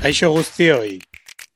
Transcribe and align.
Kaixo 0.00 0.30
guztioi, 0.32 0.94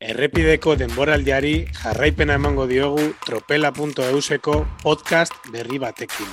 errepideko 0.05 0.75
denboraldiari 0.77 1.53
jarraipena 1.79 2.35
emango 2.37 2.67
diogu 2.69 3.07
tropela.euseko 3.25 4.57
podcast 4.83 5.33
berri 5.49 5.79
batekin. 5.81 6.29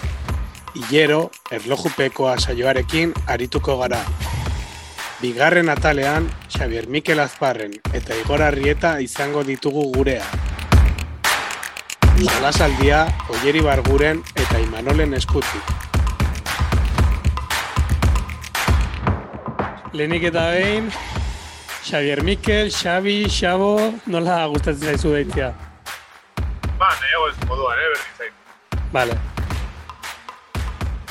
Ilero, 0.76 1.22
erlojupekoa 1.56 2.34
saioarekin 2.36 3.14
arituko 3.32 3.78
gara. 3.80 4.02
Bigarren 5.22 5.72
atalean, 5.72 6.28
Xavier 6.52 6.90
Mikel 6.92 7.24
Azparren 7.24 7.78
eta 7.94 8.20
Igor 8.20 8.44
Arrieta 8.44 8.98
izango 9.00 9.46
ditugu 9.48 9.88
gurea. 9.96 10.28
Salasaldia, 12.28 13.06
Oieri 13.38 13.64
Barguren 13.64 14.20
eta 14.36 14.60
Imanolen 14.60 15.16
eskutik. 15.16 15.64
Lehenik 19.96 20.28
eta 20.28 20.50
behin, 20.52 20.92
Xavier 21.84 22.24
Mikel, 22.24 22.70
Xabi, 22.70 23.26
Xabo, 23.26 23.76
nola 24.06 24.46
gustatzen 24.48 24.92
zaizu 24.92 25.16
deitzea? 25.16 25.50
Ba, 26.78 26.90
nahiago 27.02 27.30
ez 27.30 27.48
moduan, 27.50 27.80
eh, 27.80 27.88
berdin 27.94 28.18
zait. 28.18 28.34
Vale. 28.94 29.16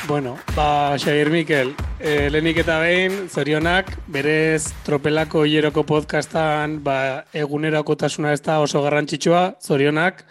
Bueno, 0.06 0.38
ba, 0.54 0.96
Xavier 0.96 1.30
Mikel, 1.30 1.74
eh, 1.98 2.30
lehenik 2.30 2.62
eta 2.62 2.78
behin, 2.78 3.28
zorionak, 3.28 3.90
berez 4.06 4.72
tropelako 4.86 5.44
hieroko 5.44 5.82
podcastan, 5.82 6.78
ba, 6.84 7.24
egunerakotasuna 7.32 8.32
ez 8.32 8.40
da 8.42 8.60
oso 8.60 8.82
garrantzitsua, 8.82 9.56
zorionak, 9.60 10.24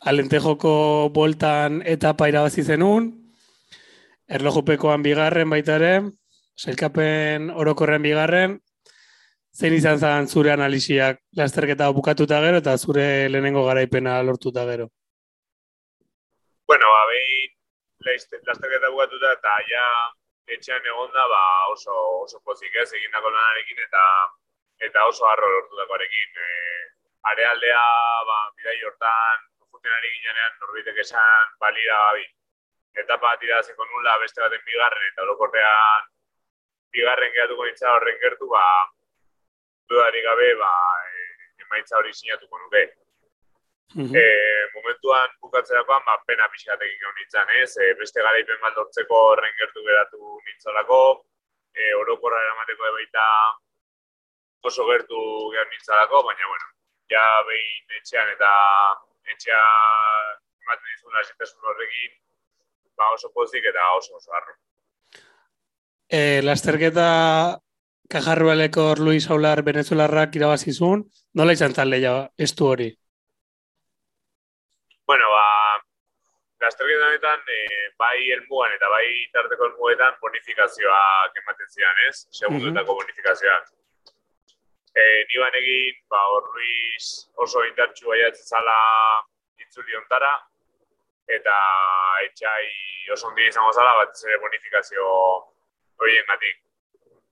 alentejoko 0.00 1.10
boltan 1.14 1.82
etapa 1.84 2.28
irabazi 2.28 2.62
zenun, 2.62 3.10
erlojupekoan 4.28 5.02
bigarren 5.02 5.48
baita 5.48 5.80
ere, 5.80 5.94
Sailkapen 6.58 7.52
orokorren 7.54 8.02
bigarren, 8.02 8.56
zein 9.58 9.74
izan 9.74 9.98
zen 9.98 10.28
zure 10.28 10.52
analisiak 10.54 11.18
lasterketa 11.38 11.90
bukatuta 11.96 12.38
gero 12.44 12.60
eta 12.62 12.76
zure 12.78 13.28
lehenengo 13.32 13.64
garaipena 13.66 14.22
lortuta 14.22 14.64
gero? 14.70 14.86
Bueno, 16.68 16.86
ba, 16.94 17.00
behin 17.10 17.50
lasterketa 18.06 18.90
bukatuta 18.94 19.32
eta 19.38 19.54
ja 19.70 19.86
etxean 20.54 20.86
egonda 20.92 21.24
ba, 21.32 21.42
oso, 21.72 21.94
oso 22.24 22.38
pozik 22.44 22.76
ez 22.82 22.92
egindako 23.00 23.32
lanarekin 23.34 23.82
eta 23.86 24.04
eta 24.88 25.06
oso 25.10 25.26
harro 25.26 25.48
lortutakoarekin. 25.54 26.38
E, 26.38 26.50
arealdea, 27.32 27.82
ba, 28.28 28.38
bidai 28.56 28.76
hortan, 28.86 29.40
juten 29.72 29.96
ari 29.96 30.12
ginean 30.12 30.54
norbitek 30.60 31.00
esan 31.02 31.56
balira 31.58 31.96
gabi. 32.04 32.28
Etapa 33.02 33.32
bat 33.32 33.42
irazeko 33.42 33.84
nula 33.90 34.14
beste 34.22 34.40
baten 34.44 34.62
bigarren 34.70 35.10
eta 35.10 35.26
orokorrean 35.26 36.06
bigarren 36.94 37.34
gehatuko 37.34 37.66
nintza 37.66 37.90
horren 37.96 38.22
gertu, 38.22 38.48
ba, 38.54 38.62
dudari 39.88 40.22
gabe, 40.22 40.54
ba, 40.60 40.72
e, 41.08 41.62
emaitza 41.64 41.98
hori 41.98 42.14
sinatuko 42.14 42.58
nuke. 42.64 42.82
Mm 43.96 44.12
e, 44.20 44.24
momentuan 44.74 45.30
bukatzerakoan, 45.40 46.02
ba, 46.04 46.18
pena 46.26 46.48
pixkatekin 46.52 47.00
gau 47.00 47.12
nintzen, 47.16 47.48
ez? 47.62 47.72
E, 47.80 47.94
beste 48.00 48.20
garaipen 48.20 48.60
bat 48.60 48.76
lortzeko 48.76 49.20
horren 49.30 49.54
gertu 49.60 49.84
geratu 49.86 50.40
nintzolako, 50.44 51.00
e, 51.72 51.94
orokorra 52.02 52.40
eramateko 52.44 52.92
baita 52.98 53.24
oso 54.68 54.84
gertu 54.90 55.20
gau 55.54 55.64
nintzalako, 55.72 56.22
baina, 56.28 56.50
bueno, 56.52 56.68
ja 57.12 57.24
behin 57.48 57.96
etxean 58.00 58.28
eta 58.34 58.52
etxea 59.32 59.62
ematen 60.66 60.92
dizun 60.92 61.20
asitasun 61.22 61.72
horrekin, 61.72 62.12
ba, 62.96 63.08
oso 63.16 63.32
pozik 63.32 63.64
eta 63.72 63.92
oso 63.96 64.20
oso 64.20 64.36
harro. 64.36 64.54
E, 66.08 66.40
lasterketa 66.44 67.08
kajarrualeko 68.12 68.94
Luis 68.98 69.28
Aular 69.30 69.62
venezuelarrak 69.64 70.36
irabazizun, 70.36 71.04
nola 71.34 71.54
izan 71.56 71.74
tal 71.76 71.90
leia 71.92 72.14
estu 72.46 72.66
hori? 72.72 72.88
Bueno, 75.08 75.28
ba, 75.32 75.44
lasterketa 76.64 77.08
honetan, 77.08 77.40
e, 77.48 77.88
bai 78.00 78.30
elmuan 78.36 78.72
eta 78.76 78.90
bai 78.92 79.06
tarteko 79.32 79.70
elmuetan 79.70 80.16
bonifikazioak 80.20 81.40
ematen 81.42 81.72
zian, 81.72 82.04
ez? 82.08 82.26
Segundetako 82.40 82.92
uh 82.92 83.00
bonifikazioak. 83.02 83.72
E, 84.96 85.02
ni 85.28 85.42
egin, 85.62 86.04
ba, 86.10 86.22
Luis 86.54 87.30
oso 87.36 87.64
indartxu 87.64 88.08
baiatzen 88.08 88.56
zala 88.56 88.78
itzuli 89.64 89.96
ontara, 89.96 90.32
eta 91.28 91.56
etxai 92.24 92.64
oso 93.12 93.28
ondi 93.28 93.46
izango 93.48 93.72
zala, 93.72 93.92
bat 94.00 94.24
ere 94.24 94.40
bonifikazio 94.44 95.04
horien 96.00 96.24
gatik. 96.28 96.67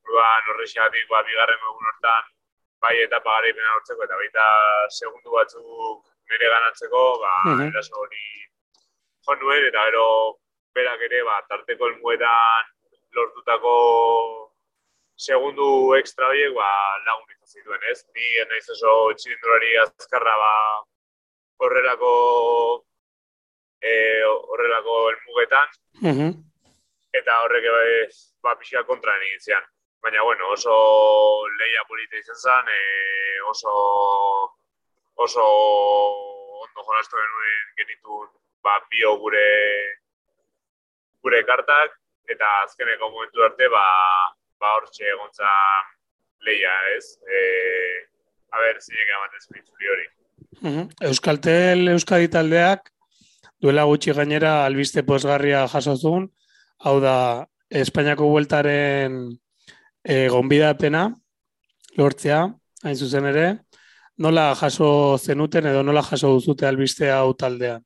Orduan 0.06 0.50
horrexegatik 0.52 1.08
ba, 1.10 1.22
bigarren 1.26 1.62
egun 1.66 1.88
hortan 1.90 2.26
bai 2.84 2.94
etapa 3.02 3.32
garaipena 3.34 3.72
hortzeko 3.74 4.04
eta 4.06 4.18
baita 4.20 4.44
segundu 4.94 5.32
batzuk 5.34 6.04
nire 6.30 6.50
ganatzeko, 6.52 7.02
ba, 7.22 7.32
uh 7.50 7.66
eraso 7.66 8.02
hori 8.02 8.26
joan 9.26 9.42
nuen, 9.42 9.66
eta 9.66 9.84
gero 9.88 10.06
berak 10.78 11.02
ere, 11.08 11.22
ba, 11.26 11.40
tarteko 11.50 11.90
elmuetan 11.90 12.70
lortutako 13.18 13.74
segundu 15.26 15.68
extra 15.98 16.30
horiek, 16.30 16.54
ba, 16.54 16.70
lagun 17.08 17.34
izan 17.34 17.58
zituen, 17.58 17.86
ez? 17.90 18.04
Ni 18.14 18.46
naiz 18.50 18.66
oso 18.76 18.96
txilindurari 19.18 19.76
azkarra, 19.86 20.34
ba, 20.42 20.54
horrelako 21.66 22.12
eh, 23.82 24.22
horrelako 24.26 24.98
elmugetan, 25.14 25.80
uh 26.06 26.34
eta 27.16 27.34
horrek 27.42 27.64
bai 27.72 27.92
ba 28.44 28.54
pixka 28.60 28.82
kontra 28.84 29.12
zian. 29.40 29.62
Baina 30.06 30.22
bueno, 30.22 30.52
oso 30.54 30.72
leia 31.58 31.80
polita 31.88 32.14
izan 32.14 32.36
zen, 32.38 32.68
e, 32.70 33.40
oso 33.50 33.72
oso 35.18 35.46
ondo 36.62 36.84
jolastu 36.86 37.18
genuen 37.18 37.64
genitu 37.80 38.18
ba 38.62 38.76
bio 38.90 39.16
gure 39.18 39.48
gure 41.26 41.40
kartak 41.48 41.96
eta 42.34 42.50
azkeneko 42.60 43.08
momentu 43.10 43.42
arte 43.48 43.66
ba 43.72 43.82
ba 44.60 44.70
hortxe 44.76 45.08
egontza 45.10 45.50
leia, 46.46 46.74
ez? 46.94 47.18
Eh, 47.26 47.96
a 48.54 48.62
ber, 48.62 48.78
zinek 48.78 49.10
ematen 49.16 49.42
zuen 49.42 49.90
hori. 49.94 50.06
Euskaltel 51.10 51.82
Euskadi 51.96 52.30
taldeak 52.36 52.92
duela 53.58 53.88
gutxi 53.90 54.14
gainera 54.14 54.54
albiste 54.68 55.02
posgarria 55.02 55.66
jasozun, 55.74 56.30
hau 56.86 56.94
da, 57.02 57.16
Espainiako 57.82 58.30
bueltaren 58.30 59.18
e, 60.06 60.28
gonbidapena, 60.30 61.08
lortzea, 61.98 62.44
hain 62.84 62.96
zuzen 62.96 63.26
ere, 63.32 63.46
nola 64.22 64.52
jaso 64.60 64.88
zenuten 65.18 65.66
edo 65.72 65.82
nola 65.82 66.02
jaso 66.06 66.30
duzute 66.36 66.66
albiste 66.68 67.10
hau 67.10 67.32
taldean? 67.34 67.82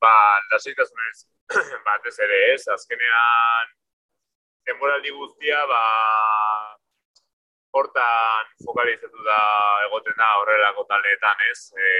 Ba, 0.00 0.14
lasitasunez, 0.52 1.24
batez 1.88 2.14
ere 2.26 2.40
ez, 2.52 2.62
azkenean, 2.76 3.72
denboraldi 4.68 5.10
guztia, 5.16 5.64
ba, 5.70 5.82
hortan 7.74 8.52
fokalizatu 8.62 9.26
da 9.26 9.40
egoten 9.88 10.14
da 10.20 10.28
horrelako 10.38 10.86
taldeetan, 10.92 11.42
ez? 11.50 11.60
E, 11.74 11.90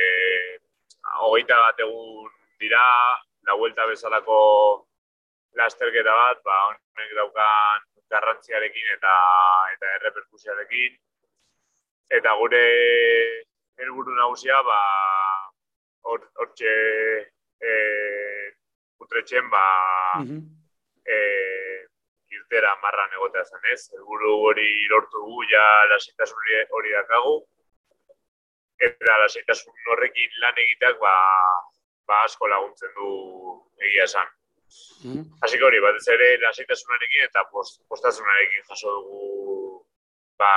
hogeita 1.26 1.58
bat 1.58 1.82
egun 1.82 2.30
dira, 2.62 2.84
la 3.48 3.58
vuelta 3.58 3.88
bezalako 3.90 4.38
lasterketa 5.58 6.14
bat, 6.20 6.38
ba, 6.46 6.60
honek 6.70 7.18
daukan 7.18 7.90
garrantziarekin 8.14 8.92
eta 8.96 9.14
eta 9.74 9.92
erreperkusiarekin. 9.98 10.98
Eta 12.18 12.34
gure 12.40 12.64
helburu 13.80 14.14
nagusia, 14.14 14.60
ba, 14.62 14.80
hortxe 16.04 16.74
e, 17.60 17.72
utretxen, 19.02 19.48
ba, 19.50 19.64
mm 20.20 20.26
-hmm. 20.28 20.42
e, 21.14 21.16
irtera 22.36 22.74
marran 22.82 23.16
egotea 23.18 23.44
zen 23.44 23.72
ez. 23.72 23.82
Helburu 23.96 24.36
hori 24.50 24.68
lortu 24.92 25.24
gu, 25.26 25.42
ja 25.52 25.64
lasitasun 25.90 26.70
hori 26.78 26.94
dakagu. 26.98 27.34
Eta 28.88 29.18
lasitasun 29.22 29.92
horrekin 29.92 30.40
lan 30.44 30.62
egiteak, 30.66 30.98
ba, 31.00 31.14
ba 32.06 32.22
asko 32.28 32.48
laguntzen 32.48 32.94
du 32.98 33.10
egia 33.80 34.04
esan. 34.10 34.28
Mm. 35.04 35.24
Así 35.44 35.58
que 35.58 35.66
hori, 35.68 35.80
bat 35.84 35.98
ez 36.00 36.06
ere 36.14 36.30
lasaitasunarekin 36.42 37.26
eta 37.28 37.44
post, 37.52 37.82
postasunarekin 37.92 38.64
jaso 38.70 38.94
dugu 39.02 39.84
ba, 40.40 40.52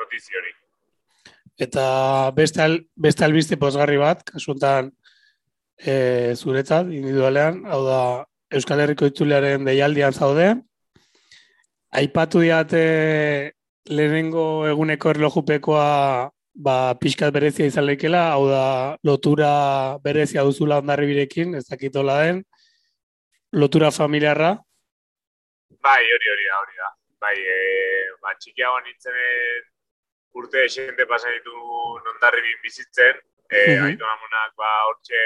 notizi 0.00 0.38
hori. 0.40 0.54
Eta 1.60 1.84
beste, 2.36 2.62
al, 2.64 2.78
beste 2.96 3.26
albiste 3.26 3.58
posgarri 3.60 4.00
bat, 4.00 4.24
kasuntan 4.32 4.88
e, 5.76 6.32
zuretzat, 6.36 6.88
individualean, 6.88 7.66
hau 7.68 7.82
da 7.84 8.00
Euskal 8.50 8.80
Herriko 8.82 9.06
itzulearen 9.10 9.68
deialdian 9.68 10.16
zaude. 10.16 10.54
Aipatu 12.00 12.40
diate 12.42 12.82
lehenengo 13.90 14.66
eguneko 14.70 15.12
erlojupekoa 15.12 15.86
ba, 16.54 16.94
pixkat 17.00 17.32
berezia 17.34 17.66
izan 17.66 17.86
leikela, 17.86 18.30
hau 18.34 18.46
da, 18.48 18.96
lotura 19.06 19.52
berezia 20.04 20.44
duzula 20.46 20.80
ondarri 20.82 21.06
birekin, 21.10 21.54
ez 21.54 21.66
dakitola 21.68 22.20
den, 22.24 22.42
lotura 23.52 23.90
familiarra? 23.90 24.54
Bai, 25.80 26.02
hori 26.04 26.32
hori 26.34 26.48
da, 26.48 26.62
hori 26.62 26.80
da. 26.82 26.94
bai, 27.20 27.34
e, 27.36 27.56
ba, 28.22 28.32
txikiagoan 28.40 28.86
nintzenen 28.88 29.66
urte 30.40 30.62
esente 30.64 31.04
pasan 31.06 31.34
ditu 31.36 31.52
nondarri 32.06 32.40
bin 32.46 32.62
bizitzen, 32.62 33.18
e, 33.50 33.58
mm 33.58 33.82
-hmm. 33.82 34.06
amonak, 34.14 34.54
ba, 34.56 34.70
hortxe 34.88 35.20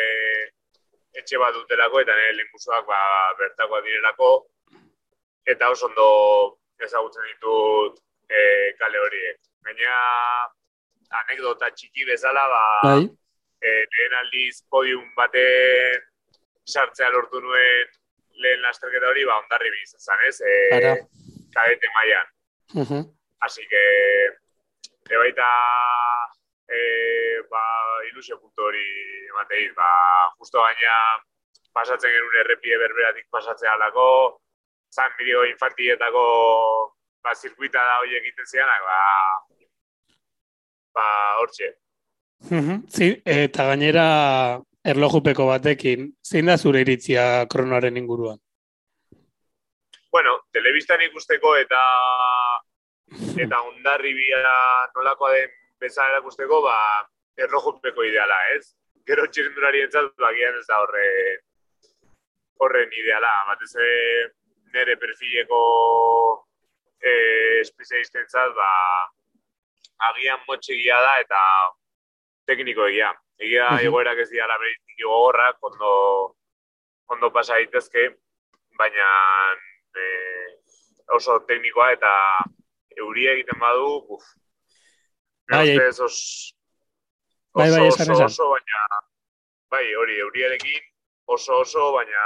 etxe 1.14 1.38
bat 1.38 1.54
dutelako, 1.54 2.00
eta 2.00 2.16
nire 2.18 2.32
lehenkusoak, 2.34 2.86
ba, 2.86 2.98
bertakoa 3.38 3.80
direlako, 3.86 4.30
eta 5.46 5.70
oso 5.70 5.86
ondo 5.86 6.08
ezagutzen 6.82 7.26
ditut 7.30 8.00
e, 8.28 8.74
kale 8.80 8.98
horiek. 8.98 9.38
Baina, 9.64 9.94
anekdota 11.20 11.70
txiki 11.70 12.06
bezala, 12.08 12.44
ba, 12.52 12.62
bai. 12.84 13.02
e, 13.60 13.74
lehen 13.96 14.16
aldiz 14.20 14.62
podium 14.70 15.04
baten 15.16 16.02
sartzea 16.64 17.10
lortu 17.14 17.40
nuen 17.40 17.92
lehen 18.44 18.62
lasterketa 18.62 19.10
hori, 19.10 19.26
ba, 19.28 19.40
ondarri 19.42 19.70
bizizan, 19.74 20.24
ez? 20.28 20.40
E, 20.40 20.94
kadete 21.54 21.92
maian. 21.96 22.32
Uh 22.74 22.86
-huh. 22.88 23.02
Así 23.46 23.66
que, 23.68 23.82
e 25.10 25.16
baita, 25.22 25.48
e, 26.68 26.78
ba, 27.50 27.62
ilusio 28.10 28.40
puntu 28.40 28.62
hori 28.70 28.88
emateiz, 29.28 29.74
ba, 29.74 29.90
justo 30.38 30.58
baina 30.58 30.96
pasatzen 31.74 32.10
genuen 32.10 32.40
errepide 32.40 32.78
berberatik 32.78 33.26
pasatzea 33.30 33.72
alako, 33.74 34.40
zan 34.94 35.10
bideo 35.18 35.44
infantietako 35.44 36.24
ba, 37.24 37.34
zirkuita 37.34 37.80
da 37.80 37.98
hori 38.02 38.16
egiten 38.20 38.46
zianak, 38.46 38.82
ba, 38.84 39.00
ba, 40.94 41.06
hortxe. 41.40 41.74
Uh 42.50 42.60
-huh. 42.60 42.78
Zin, 42.88 43.20
eta 43.24 43.66
gainera 43.66 44.60
erlojupeko 44.84 45.46
batekin, 45.46 46.12
zein 46.22 46.46
da 46.46 46.58
zure 46.58 46.80
iritzia 46.80 47.46
kronoaren 47.48 47.96
inguruan? 47.96 48.38
bueno, 50.14 50.34
telebistan 50.54 51.02
ikusteko 51.02 51.56
eta 51.58 51.80
eta 53.44 53.58
ondarri 53.66 54.12
bia 54.14 54.42
nolakoa 54.94 55.32
den 55.34 55.50
bezala 55.82 56.14
erakusteko, 56.14 56.60
ba, 56.62 56.76
errojupeko 57.46 58.06
ideala, 58.06 58.36
ez? 58.54 58.76
Gero 59.10 59.26
txirindulari 59.26 59.82
entzat, 59.84 60.12
ba, 60.22 60.30
ez 60.30 60.66
da 60.68 60.78
horre, 60.84 61.08
horren 62.62 62.94
ideala. 63.00 63.32
Batez 63.50 63.72
nere 64.76 64.94
perfileko 65.02 65.58
e, 67.02 67.12
espezialisten 67.64 68.30
zat, 68.30 68.54
ba, 68.54 68.70
agian 69.98 70.40
motxegia 70.48 71.00
da 71.00 71.18
eta 71.20 71.40
tekniko 72.46 72.86
egia. 72.86 73.12
Egia 73.38 73.66
uh 73.66 73.76
-huh. 73.76 73.86
egoerak 73.86 74.18
ez 74.18 74.30
dira 74.30 74.58
beritzik 74.58 75.04
gogorrak, 75.04 75.56
ondo, 75.60 76.36
ondo 77.08 77.30
pasa 77.32 77.54
daitezke, 77.54 78.16
baina 78.78 79.08
e, 79.96 80.04
oso 81.08 81.38
teknikoa 81.40 81.90
eta 81.92 82.12
euria 82.96 83.32
egiten 83.32 83.58
badu, 83.58 84.06
uf. 84.08 84.24
Bai, 85.50 85.76
bai. 85.76 85.88
Os, 85.88 86.00
oso, 86.00 86.54
bai, 87.54 87.70
bai, 87.70 87.88
oso, 87.88 88.12
oso, 88.12 88.24
oso, 88.24 88.50
baina, 88.50 88.80
bai, 89.70 89.94
hori, 89.94 90.18
euriarekin 90.18 90.82
oso, 91.26 91.58
oso, 91.60 91.92
baina 91.92 92.22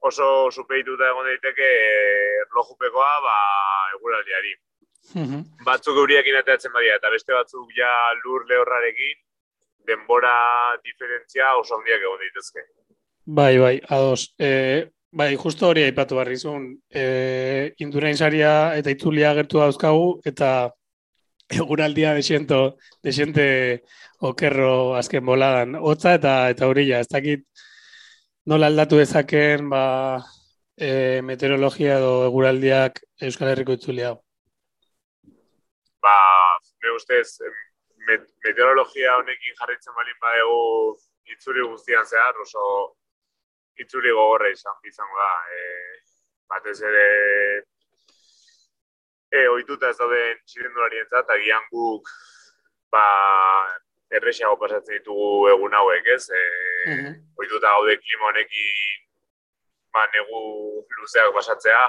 oso 0.00 0.50
supeituta 0.50 1.08
egon 1.10 1.26
daiteke 1.26 1.68
erlojupekoa, 2.44 3.12
ba, 3.24 3.36
eguraldiari. 3.96 4.54
Mm 5.14 5.64
Batzuk 5.64 5.96
euriakin 5.96 6.36
ateatzen 6.40 6.72
badia, 6.72 6.98
eta 7.00 7.10
beste 7.12 7.32
batzuk 7.32 7.72
ja 7.76 7.90
lur 8.24 8.44
lehorrarekin, 8.48 9.16
denbora 9.88 10.34
diferentzia 10.84 11.54
oso 11.56 11.76
handiak 11.76 12.04
egon 12.04 12.22
daitezke. 12.24 12.64
Bai, 13.24 13.58
bai, 13.58 13.74
ados. 13.88 14.34
E, 14.38 14.88
Bai, 15.10 15.36
justo 15.40 15.68
hori 15.70 15.82
aipatu 15.86 16.18
barri 16.18 16.36
zuen. 16.36 16.64
E, 16.92 17.72
indurain 17.80 18.16
saria 18.16 18.74
eta 18.76 18.92
itzulia 18.92 19.32
gertu 19.38 19.62
dauzkagu, 19.62 20.20
eta 20.28 20.50
eguraldia 21.48 22.12
desiento, 22.14 22.76
desiente 23.02 23.46
okerro 24.20 24.94
azken 24.96 25.24
boladan. 25.24 25.76
Otza 25.80 26.14
eta 26.18 26.34
eta 26.52 26.68
horilla, 26.68 27.00
ez 27.00 27.08
dakit 27.08 27.46
nola 28.52 28.68
aldatu 28.68 29.00
dezaken 29.00 29.68
ba, 29.72 29.82
e, 30.76 31.22
meteorologia 31.24 31.98
edo 31.98 32.26
eguraldiak 32.28 33.00
Euskal 33.28 33.54
Herriko 33.54 33.78
itzulia. 33.78 34.12
Ba, 36.02 36.14
me 36.82 36.90
ustez, 36.94 37.40
meteorologia 38.44 39.16
honekin 39.18 39.56
jarritzen 39.60 39.94
balin 39.96 40.18
badegu 40.22 40.60
itzuri 41.34 41.64
guztian 41.66 42.06
zehar, 42.06 42.38
oso 42.44 42.64
itzuri 43.82 44.12
gogorra 44.14 44.50
izan 44.52 44.78
izango 44.90 45.18
da. 45.18 45.32
E, 45.56 45.58
batez 46.48 46.78
ere 46.90 47.08
e, 49.30 49.44
ohituta 49.48 49.90
ez 49.90 49.98
dauden 49.98 50.40
txirendulari 50.46 51.02
entzat, 51.02 51.30
agian 51.36 51.68
guk 51.72 52.08
ba, 52.94 53.04
errexago 54.18 54.56
pasatzen 54.62 55.00
ditugu 55.00 55.48
egun 55.52 55.76
hauek, 55.76 56.06
ez? 56.14 56.24
E, 56.30 56.42
uh 56.88 56.96
-huh. 56.96 57.14
Ohituta 57.42 57.74
gaude 57.76 57.98
klima 58.00 58.30
honekin 58.30 59.06
ba, 59.92 60.06
negu 60.14 60.40
luzeak 60.98 61.32
pasatzea, 61.34 61.84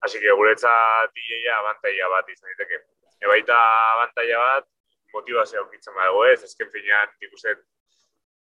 hasi 0.00 0.20
que 0.20 0.38
guretzat 0.40 1.10
iaia 1.14 1.58
abantaia 1.58 2.08
bat 2.08 2.28
izan 2.28 2.50
diteke. 2.50 2.84
Ebaita 3.24 3.56
abantaia 3.94 4.38
bat, 4.38 4.68
motivazioa 5.14 5.64
okitzen 5.66 5.96
badago 5.96 6.24
ez, 6.28 6.42
ezken 6.46 6.70
finean, 6.72 7.10
ikusten 7.24 7.58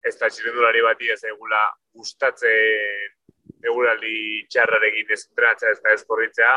ez 0.08 0.18
da 0.20 0.30
txirendulari 0.30 0.82
bati 0.86 1.12
ez 1.14 1.22
egula 1.30 1.62
gustatzen 1.98 3.18
eguraldi 3.62 4.46
txarrarekin 4.50 5.14
ez 5.14 5.24
entrenatzea 5.30 5.74
ez 5.76 5.82
da 5.84 5.94
ez 5.94 6.04
korritzea, 6.10 6.56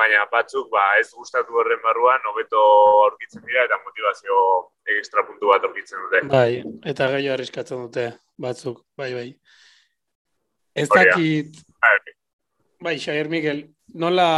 baina 0.00 0.26
batzuk 0.32 0.68
ba, 0.72 0.82
ez 1.00 1.08
gustatu 1.12 1.56
horren 1.60 1.80
barruan 1.84 2.24
hobeto 2.30 2.60
aurkitzen 3.06 3.44
dira 3.48 3.64
eta 3.68 3.80
motivazio 3.84 4.36
ekstra 4.98 5.24
puntu 5.28 5.52
bat 5.52 5.64
aurkitzen 5.68 6.04
dute. 6.04 6.22
Bai, 6.32 6.60
eta 6.92 7.08
gehiago 7.14 7.36
arriskatzen 7.36 7.82
dute 7.86 8.06
batzuk, 8.40 8.84
bai, 9.00 9.10
bai. 9.16 9.28
Ez 10.80 10.88
dakit, 10.92 11.58
bai, 12.80 12.96
Xavier 13.00 13.28
Miguel, 13.32 13.64
nola, 14.04 14.28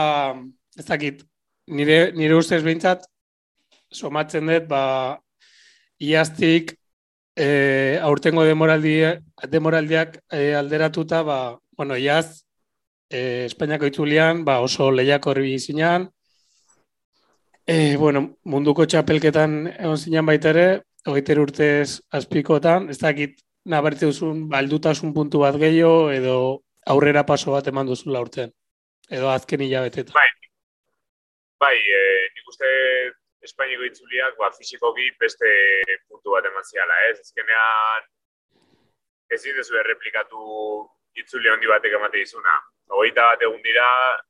ez 0.79 0.87
dakit, 0.89 1.23
nire, 1.67 2.13
nire 2.13 2.37
ustez 2.37 2.63
behintzat, 2.65 3.05
somatzen 3.93 4.49
dut, 4.49 4.69
ba, 4.69 5.19
iaztik 6.03 6.75
e, 7.37 7.99
aurtengo 8.03 8.45
demoraldi, 8.45 8.97
demoraldiak 9.51 10.19
e, 10.31 10.55
alderatuta, 10.59 11.23
ba, 11.23 11.39
bueno, 11.77 11.97
iaz, 11.97 12.45
e, 13.11 13.47
Espainiako 13.47 13.91
itzulian, 13.91 14.45
ba, 14.45 14.61
oso 14.61 14.91
lehiak 14.91 15.27
horri 15.27 15.59
zinean, 15.59 16.09
e, 17.67 17.97
bueno, 17.97 18.27
munduko 18.45 18.87
txapelketan 18.87 19.61
egon 19.79 19.99
zinean 19.99 20.27
baita 20.27 20.51
ere, 20.51 20.67
hogeiter 21.07 21.41
urtez 21.43 22.01
azpikotan, 22.15 22.89
ez 22.91 22.99
dakit 22.99 23.41
nabartu 23.65 24.11
duzun 24.11 24.47
baldutasun 24.51 25.15
puntu 25.15 25.43
bat 25.43 25.57
gehiago, 25.59 26.11
edo 26.11 26.37
aurrera 26.87 27.25
paso 27.27 27.55
bat 27.55 27.67
eman 27.71 27.87
duzula 27.87 28.23
urtean, 28.23 28.51
edo 29.11 29.31
azken 29.31 29.63
hilabetetan. 29.63 30.15
Bai, 30.15 30.29
bai 31.63 31.79
e, 31.79 32.01
nik 32.35 32.49
uste 32.55 32.71
Espainiako 33.43 33.87
itzuliak 33.89 34.37
ba, 34.39 34.51
fizikoki 34.55 35.09
beste 35.19 35.51
puntu 36.09 36.35
bat 36.35 36.47
eman 36.47 36.67
ziala, 36.67 36.99
ez? 37.09 37.17
Ezkenean 37.25 38.05
ezin 39.35 39.57
dezu 39.59 39.79
erreplikatu 39.81 40.45
itzuli 41.19 41.51
handi 41.51 41.71
batek 41.71 41.97
emate 41.99 42.23
izuna. 42.23 42.55
Ogeita 42.99 43.25
bat 43.33 43.43
egun 43.47 43.63
dira, 43.65 43.87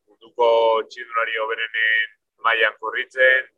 munduko 0.08 0.48
txindulari 0.88 1.36
oberenen 1.44 2.14
mailan 2.46 2.78
korritzen, 2.80 3.50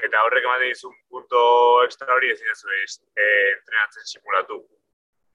eta 0.00 0.24
horrek 0.26 0.48
ematen 0.48 0.72
izun 0.74 0.96
punto 1.12 1.44
extra 1.84 2.10
hori 2.16 2.32
ez, 2.32 2.40
e, 2.42 3.28
entrenatzen 3.52 4.10
simulatu. 4.10 4.58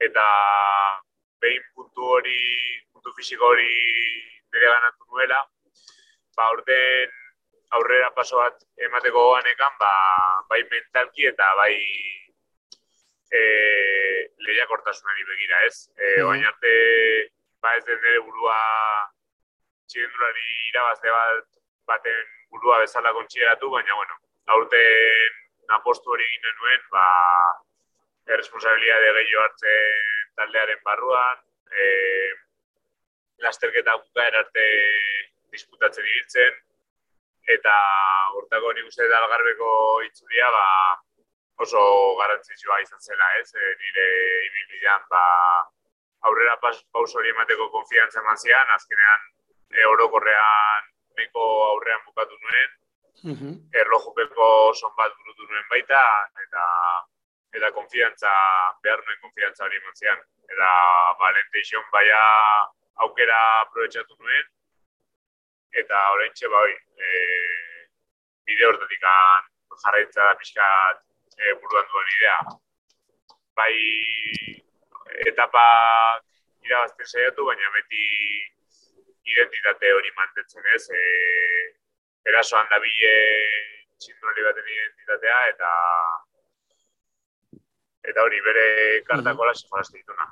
Eta 0.09 0.25
behin 1.39 1.63
puntu 1.75 2.11
hori, 2.17 2.41
puntu 2.91 3.15
fiziko 3.15 3.53
hori 3.53 3.71
nire 4.51 4.67
ganatu 4.67 5.07
nuela, 5.13 5.39
ba, 6.35 6.51
orden 6.57 7.18
aurrera 7.77 8.09
paso 8.15 8.38
bat 8.41 8.63
emateko 8.88 9.25
ganekan, 9.35 9.75
ba, 9.79 9.91
bai 10.49 10.61
mentalki 10.71 11.27
eta 11.29 11.49
bai 11.59 11.75
e, 13.31 13.41
lehiakortasunari 14.47 15.25
begira, 15.27 15.61
ez? 15.67 15.89
E, 15.97 16.07
mm. 16.07 16.27
Oain 16.27 16.45
arte, 16.49 16.73
ba 17.61 17.75
ez 17.77 17.85
den 17.85 18.01
nire 18.01 18.23
burua 18.25 18.57
txirendulari 19.89 20.47
irabazte 20.71 21.13
bat 21.13 21.47
baten 21.89 22.25
burua 22.53 22.79
bezala 22.83 23.13
kontxideratu, 23.13 23.69
baina, 23.73 23.95
bueno, 23.95 24.17
aurten 24.55 25.75
apostu 25.77 26.13
hori 26.13 26.25
egin 26.25 26.55
nuen, 26.61 26.85
ba, 26.93 27.05
erresponsabilidade 28.33 29.13
gehiago 29.17 29.43
hartzen 29.45 30.31
taldearen 30.39 30.81
barruan, 30.85 31.43
e, 31.69 31.85
lasterketa 33.45 33.95
bukaer 34.01 34.38
arte 34.41 34.65
disputatzen 35.53 36.05
ibiltzen, 36.05 36.57
eta 37.55 37.75
hortako 38.37 38.73
nik 38.77 38.87
uste 38.91 39.07
da 39.09 39.19
algarbeko 39.23 39.69
itzulia 40.07 40.49
ba, 40.53 40.65
oso 41.65 41.81
garantzitsua 42.19 42.79
izan 42.81 43.01
zela, 43.01 43.29
ez? 43.41 43.49
E, 43.55 43.71
nire 43.83 44.07
ibilbidean 44.47 45.07
ba, 45.09 45.23
aurrera 46.29 46.57
paus 46.63 47.15
hori 47.15 47.33
emateko 47.33 47.69
konfiantza 47.73 48.21
eman 48.21 48.37
zian, 48.37 48.75
azkenean 48.75 49.25
e, 49.75 49.85
orokorrean 49.93 50.91
nahiko 51.17 51.47
aurrean 51.71 52.05
bukatu 52.05 52.37
nuen, 52.45 52.69
Mhm. 53.19 53.49
erlojupeko 53.75 54.73
son 54.79 54.93
bat 54.95 55.11
burutu 55.17 55.43
nuen 55.49 55.65
baita, 55.69 56.03
eta 56.45 56.65
eta 57.57 57.71
konfiantza, 57.71 58.31
behar 58.83 59.01
nuen 59.05 59.19
konfiantza 59.21 59.65
hori 59.65 59.75
eman 59.77 60.23
Eta 60.49 60.69
Valentation 61.19 61.83
baia 61.91 62.21
aukera 63.05 63.39
aprobetsatu 63.61 64.15
nuen, 64.19 64.45
eta 65.81 65.99
orain 66.13 66.33
txe 66.33 66.49
bai, 66.49 66.71
e, 66.97 67.09
bide 68.45 68.65
hortatik 68.65 69.05
jarraitza 69.83 70.25
da 70.25 70.35
pixkat 70.39 71.03
e, 71.38 71.53
buruan 71.61 71.85
duen 71.91 72.09
idea. 72.15 72.38
Bai, 73.59 73.75
etapak 75.31 76.25
irabazten 76.65 77.07
saiatu, 77.07 77.45
baina 77.45 77.71
beti 77.75 78.05
identitate 79.29 79.93
hori 79.93 80.11
mantentzen 80.17 80.71
ez, 80.75 80.83
e, 80.89 81.03
erasoan 82.31 82.67
da 82.71 82.79
bile 82.83 83.13
txindurari 83.99 84.47
baten 84.49 84.73
identitatea, 84.75 85.39
eta 85.53 85.71
eta 88.09 88.23
hori 88.25 88.39
bere 88.45 88.67
kartako 89.07 89.45
lasi 89.45 89.67
jolazte 89.67 89.99
dituna. 89.99 90.25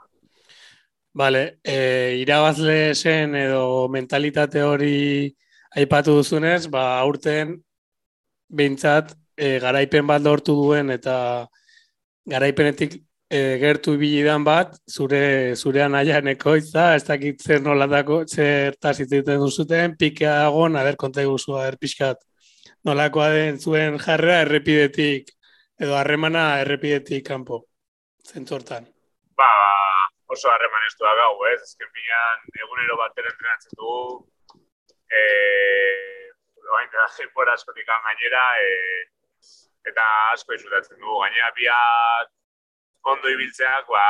Vale, 1.18 1.58
e, 1.64 2.20
irabazle 2.22 2.94
zen 2.94 3.34
edo 3.36 3.88
mentalitate 3.90 4.62
hori 4.62 4.98
aipatu 5.82 6.14
duzunez, 6.20 6.68
ba, 6.70 6.84
aurten 7.02 7.56
behintzat 8.60 9.16
e, 9.34 9.58
garaipen 9.64 10.06
bat 10.12 10.22
lortu 10.22 10.54
duen 10.60 10.94
eta 10.94 11.16
garaipenetik 12.34 13.00
e, 13.34 13.40
gertu 13.64 13.96
bilidan 13.98 14.46
bat, 14.46 14.78
zure 14.86 15.56
zure 15.56 15.82
anaian 15.88 16.30
ekoitza, 16.36 16.92
ez 17.00 17.08
dakit 17.10 17.42
zer 17.42 17.66
nolatako, 17.66 18.20
zer 18.30 18.78
tazituten 18.78 19.42
duzuten, 19.42 19.98
pikea 19.98 20.36
dagoen, 20.44 20.78
aber 20.78 21.02
konta 21.02 21.26
eguzu, 21.26 21.58
aber 21.58 21.80
pixkat, 21.82 22.22
nolakoa 22.86 23.32
den 23.34 23.58
zuen 23.58 23.98
jarrera 24.06 24.44
errepidetik, 24.46 25.34
edo 25.82 25.98
harremana 25.98 26.46
errepidetik 26.62 27.26
kanpo, 27.26 27.64
zentzortan. 28.22 28.86
Ba, 29.38 29.50
oso 30.28 30.50
harreman 30.52 30.88
ez 30.88 30.96
da 31.00 31.14
gau, 31.22 31.36
ez? 31.52 31.62
Ezken 31.62 31.92
pilan, 31.96 32.48
egunero 32.64 32.98
batera 33.00 33.32
entrenatzen 33.32 33.78
dugu, 33.80 34.26
e, 35.20 35.22
oain 36.68 36.90
da 36.92 37.08
jepora 37.16 37.56
askotik 37.56 37.88
gainera, 37.88 38.44
e, 38.64 38.72
eta 39.92 40.08
asko 40.34 40.58
izutatzen 40.58 41.00
dugu. 41.00 41.22
Gainera 41.24 41.52
biak 41.56 42.34
ondo 43.14 43.32
ibiltzeak, 43.32 43.88
ba, 43.88 44.06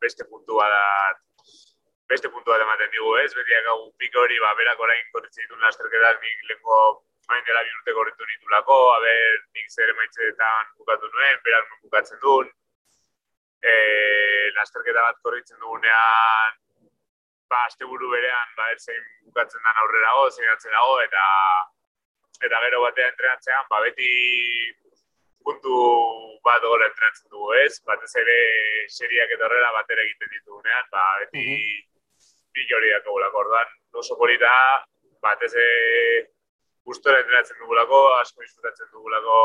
beste 0.00 0.26
puntua 0.28 0.68
da, 0.68 0.86
beste 2.10 2.28
puntua 2.28 2.58
ematen 2.60 2.90
digu, 2.92 3.14
ez? 3.24 3.30
Beti 3.36 3.56
hau 3.62 3.78
pik 4.02 4.16
hori, 4.22 4.40
ba, 4.44 4.52
berak 4.58 4.82
orain 4.86 5.06
korritzen 5.14 5.46
ditun 5.46 5.64
lasterketak, 5.64 6.20
nik 6.20 6.50
lengo 6.52 6.80
main 7.30 7.44
dela 7.46 7.62
bi 7.62 7.76
urte 7.78 7.94
korritu 7.96 8.26
nitulako, 8.26 8.76
haber, 8.96 9.36
nik 9.54 9.68
zer 9.70 9.92
emaitzetan 9.92 10.72
bukatu 10.76 11.08
nuen, 11.14 11.38
berak 11.46 11.68
non 11.70 11.84
bukatzen 11.86 12.18
duen. 12.24 12.50
E, 13.62 13.74
lasterketa 14.56 15.06
bat 15.08 15.20
korritzen 15.22 15.58
dugunean, 15.60 16.58
ba, 17.50 17.64
azte 17.66 17.84
buru 17.84 18.10
berean, 18.14 18.52
ba, 18.56 18.70
erzein 18.74 19.02
bukatzen 19.26 19.62
den 19.66 19.82
aurrerago, 19.84 20.28
zein 20.30 20.52
atzerago, 20.54 21.00
eta 21.06 21.24
eta 22.46 22.60
gero 22.64 22.84
batean 22.86 23.10
entrenatzean, 23.12 23.66
ba, 23.70 23.80
beti 23.84 24.10
puntu 25.44 25.74
bat 26.44 26.62
gora 26.64 26.88
entrenatzen 26.88 27.28
dugu, 27.32 27.52
ez? 27.64 27.80
Batez 27.88 28.10
ere 28.22 28.38
seriak 28.88 29.34
eta 29.36 29.46
horrela 29.48 29.72
batera 29.76 30.04
egiten 30.06 30.32
ditugunean, 30.36 30.86
ba, 30.94 31.04
beti 31.24 31.44
uh 31.44 31.50
-huh. 31.50 32.30
bi 32.54 32.66
horiak 32.78 33.06
egulako 33.06 33.42
orduan, 33.44 33.68
oso 34.02 34.16
polita, 34.16 34.52
batez 35.26 35.52
ere 35.54 36.30
gustora 36.84 37.20
entrenatzen 37.20 37.58
dugulako, 37.58 38.00
asko 38.22 38.42
disfrutatzen 38.42 38.90
dugulako 38.92 39.36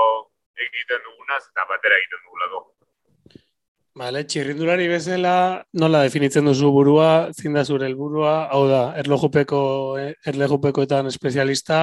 egiten 0.67 1.03
dugunaz, 1.03 1.43
eta 1.51 1.65
batera 1.73 1.97
egiten 1.99 2.23
dugulako. 2.25 2.61
Vale, 3.95 4.25
txirrindulari 4.27 4.89
bezala, 4.91 5.63
nola 5.79 6.01
definitzen 6.03 6.49
duzu 6.49 6.67
burua, 6.75 7.29
zinda 7.31 7.61
zure 7.63 7.85
helburua, 7.87 8.33
hau 8.51 8.65
da, 8.67 8.81
erlojupeko, 8.99 9.59
erlojupekoetan 10.31 11.07
espezialista, 11.07 11.77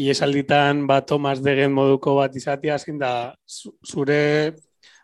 iesalditan 0.00 0.86
bat 0.88 1.04
Tomas 1.10 1.42
Degen 1.44 1.74
moduko 1.76 2.14
bat 2.16 2.34
izatea 2.40 2.78
zein 2.78 2.96
da 3.02 3.12
zure 3.52 4.16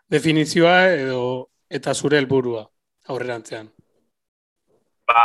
definizioa 0.09 0.79
edo 0.95 1.21
eta 1.69 1.93
zure 1.93 2.17
helburua 2.17 2.65
aurrerantzean. 3.13 3.69
Ba, 5.13 5.23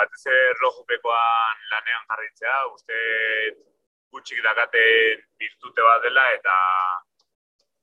batez 0.00 0.24
erlojupekoan 0.38 1.62
lanean 1.74 2.08
jarritzea, 2.08 2.56
uste 2.72 2.98
gutxik 4.08 4.40
dakaten 4.48 5.22
birtute 5.36 5.84
bat 5.84 6.02
dela 6.08 6.26
eta 6.40 6.58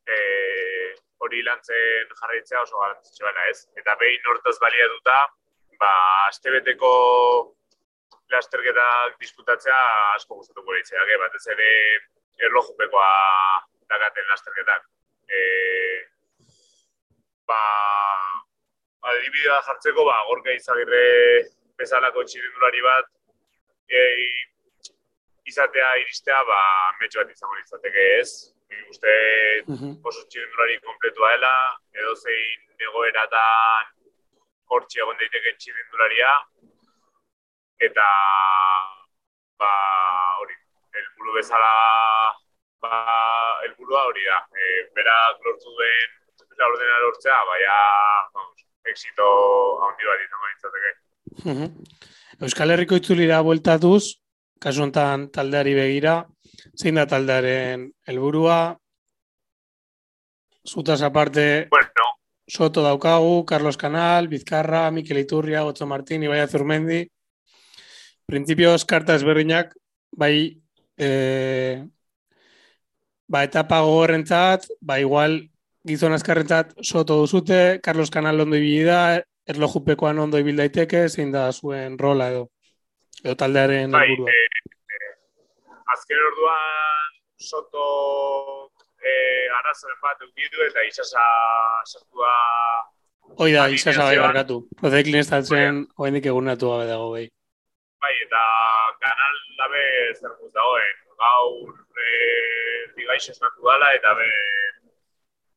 e, 0.10 0.18
hori 1.26 1.42
lantzen 1.48 2.14
jarritzea 2.20 2.62
oso 2.62 2.80
garantzitsua 2.82 3.34
ez. 3.50 3.60
Eta 3.80 3.96
behin 4.02 4.32
hortaz 4.32 4.56
balia 4.62 4.88
duta, 4.96 5.18
ba, 5.80 5.92
astebeteko 6.30 6.94
lasterketak 8.34 9.20
disputatzea 9.22 9.80
asko 10.16 10.40
gustatuko 10.40 10.76
ditzeak, 10.78 11.10
eh? 11.10 11.20
batez 11.22 11.44
ere 11.56 11.72
erlojupekoa 12.48 13.10
dakaten 13.92 14.32
lasterketak. 14.32 14.88
E, 15.30 15.42
ba, 17.50 17.60
adibidea 19.12 19.60
jartzeko, 19.68 20.08
ba, 20.10 20.18
gorka 20.30 20.56
izagirre 20.56 21.04
bezalako 21.80 22.26
txirindulari 22.30 22.84
bat, 22.86 23.12
e, 23.90 24.02
izatea 25.50 25.94
iristea, 26.02 26.42
ba, 26.48 26.60
metxo 27.02 27.22
bat 27.22 27.32
izango 27.36 27.60
izateke 27.62 28.10
ez. 28.20 28.30
Nik 28.74 28.94
uste 28.94 29.14
oso 30.10 30.24
txirindulari 30.30 30.80
kompletua 30.86 31.30
dela, 31.36 31.54
edo 31.94 32.16
zein 32.16 32.88
egoeratan 32.88 33.92
hortxe 34.74 35.04
egon 35.04 35.20
daiteke 35.22 35.54
txirindularia, 35.60 36.32
eta 37.88 38.08
ba 39.62 39.72
hori 40.42 40.58
helburu 40.98 41.38
bezala 41.38 41.72
ba 42.82 42.98
helburua 43.64 44.08
hori 44.10 44.26
da. 44.26 44.42
E, 44.58 44.74
berak 44.98 45.46
lortu 45.46 45.78
den 45.80 46.10
eta 46.54 46.68
ordena 46.70 47.00
lortzea 47.04 47.40
baia 47.50 47.78
vamos 48.34 48.66
éxito 48.92 49.28
handi 49.86 50.10
bat 50.10 50.20
izango 50.26 50.48
ditzateke 50.52 50.92
Euskal 52.46 52.74
Herriko 52.74 53.00
itzulira 53.00 53.42
bueltatuz 53.48 54.04
kasu 54.64 54.86
hontan 54.86 55.30
taldeari 55.36 55.74
begira 55.80 56.16
zein 56.80 56.96
da 56.96 57.06
taldearen 57.08 57.92
helburua? 58.08 58.78
Zutaz 60.64 61.02
aparte, 61.02 61.68
bueno, 61.70 62.14
Soto 62.48 62.84
daukagu, 62.84 63.46
Carlos 63.46 63.78
Canal, 63.78 64.28
Bizkarra, 64.28 64.92
Mikel 64.92 65.18
Iturria, 65.18 65.64
Otso 65.66 65.88
Martín, 65.88 66.24
Ibaia 66.24 66.48
Zurmendi, 66.48 67.08
Printzipioz, 68.26 68.84
karta 68.86 69.16
ezberdinak, 69.16 69.74
bai, 70.12 70.62
e, 70.98 71.84
ba, 73.28 73.44
etapa 73.44 73.80
gogorrentzat, 73.82 74.68
ba, 74.82 75.00
igual, 75.00 75.40
gizon 75.88 76.16
azkarrentzat 76.16 76.76
soto 76.82 77.20
duzute, 77.22 77.80
Carlos 77.84 78.12
Canal 78.12 78.40
ondo 78.40 78.60
ibili 78.60 78.84
da, 78.88 79.22
erlojupekoan 79.48 80.20
ondo 80.20 80.40
ibil 80.40 80.60
daiteke, 80.60 81.08
zein 81.10 81.32
da 81.32 81.50
zuen 81.52 81.98
rola 82.00 82.30
edo, 82.32 82.46
edo 83.24 83.36
taldearen 83.40 83.92
bai, 83.92 84.06
helburua. 84.08 84.32
E, 84.32 84.48
e, 84.48 84.73
azken 85.94 86.26
orduan 86.30 87.14
soto 87.50 87.86
e, 89.04 89.14
arazoen 89.60 90.00
bat 90.02 90.22
eukidu 90.26 90.66
eta 90.70 90.84
isasa 90.90 91.24
sartua 91.86 92.34
Hoi 93.40 93.54
da, 93.54 93.68
isasa 93.72 94.04
bai 94.04 94.18
barkatu. 94.20 94.60
Prozeklin 94.80 95.22
ez 95.22 95.30
datzen, 95.30 95.80
hoendik 95.98 96.26
egunatu 96.32 96.70
gabe 96.74 96.90
dago 96.90 97.08
bai. 97.14 97.24
Bai, 98.04 98.12
eta 98.26 98.42
kanal 99.06 99.38
dabe 99.62 99.84
zer 100.20 100.34
dagoen. 100.58 101.00
Gaur 101.24 101.72
e, 102.04 102.10
digaix 102.98 103.30
esnatu 103.32 103.64
dala 103.70 103.94
eta 103.98 104.14
be 104.20 104.28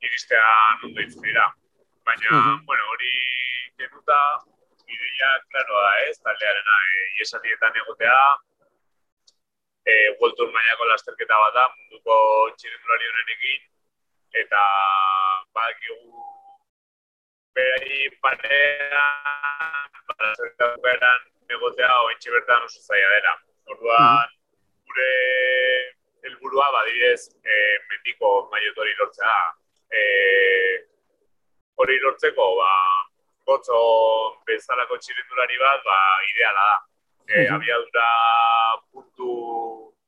iristea 0.06 0.52
nundu 0.82 1.06
dira. 1.26 1.46
Baina, 2.06 2.28
uh 2.30 2.38
-huh. 2.38 2.58
bueno, 2.70 2.84
hori 2.94 3.14
genuta 3.82 4.20
ideia, 4.86 5.30
klaro 5.50 5.82
da 5.86 5.92
ez, 6.08 6.16
taldearena 6.22 6.76
e, 6.94 7.06
iesatietan 7.18 7.80
egotea, 7.82 8.20
e, 9.86 9.94
World 10.20 10.36
Tour 10.36 10.50
mailako 10.52 10.88
lasterketa 10.90 11.38
bat 11.44 11.54
da, 11.54 11.64
munduko 11.76 12.16
txirindulari 12.58 13.10
honenekin, 13.12 13.62
eta 14.42 14.62
badakigu 15.54 16.24
berai 17.56 18.00
parean, 18.20 19.90
lasterketa 20.20 21.12
egotea 21.56 21.92
ointxe 22.08 22.32
bertan 22.34 22.66
oso 22.66 22.82
zaila 22.82 23.12
dela. 23.14 23.34
Orduan, 23.74 24.34
gure 24.86 25.12
helburua 26.26 26.66
badidez 26.74 27.28
e, 27.42 27.60
mendiko 27.90 28.48
maiotori 28.52 28.94
lortzea 28.98 29.30
da. 29.30 29.54
E, 29.90 30.02
hori 31.78 31.98
lortzeko, 32.02 32.46
ba, 32.58 32.72
gotzo 33.46 33.78
bezalako 34.48 34.98
txirindulari 34.98 35.62
bat, 35.62 35.82
ba, 35.86 35.98
ideala 36.32 36.66
da. 36.70 36.76
E, 37.28 37.48
abiadura 37.50 38.08
puntu 38.92 39.30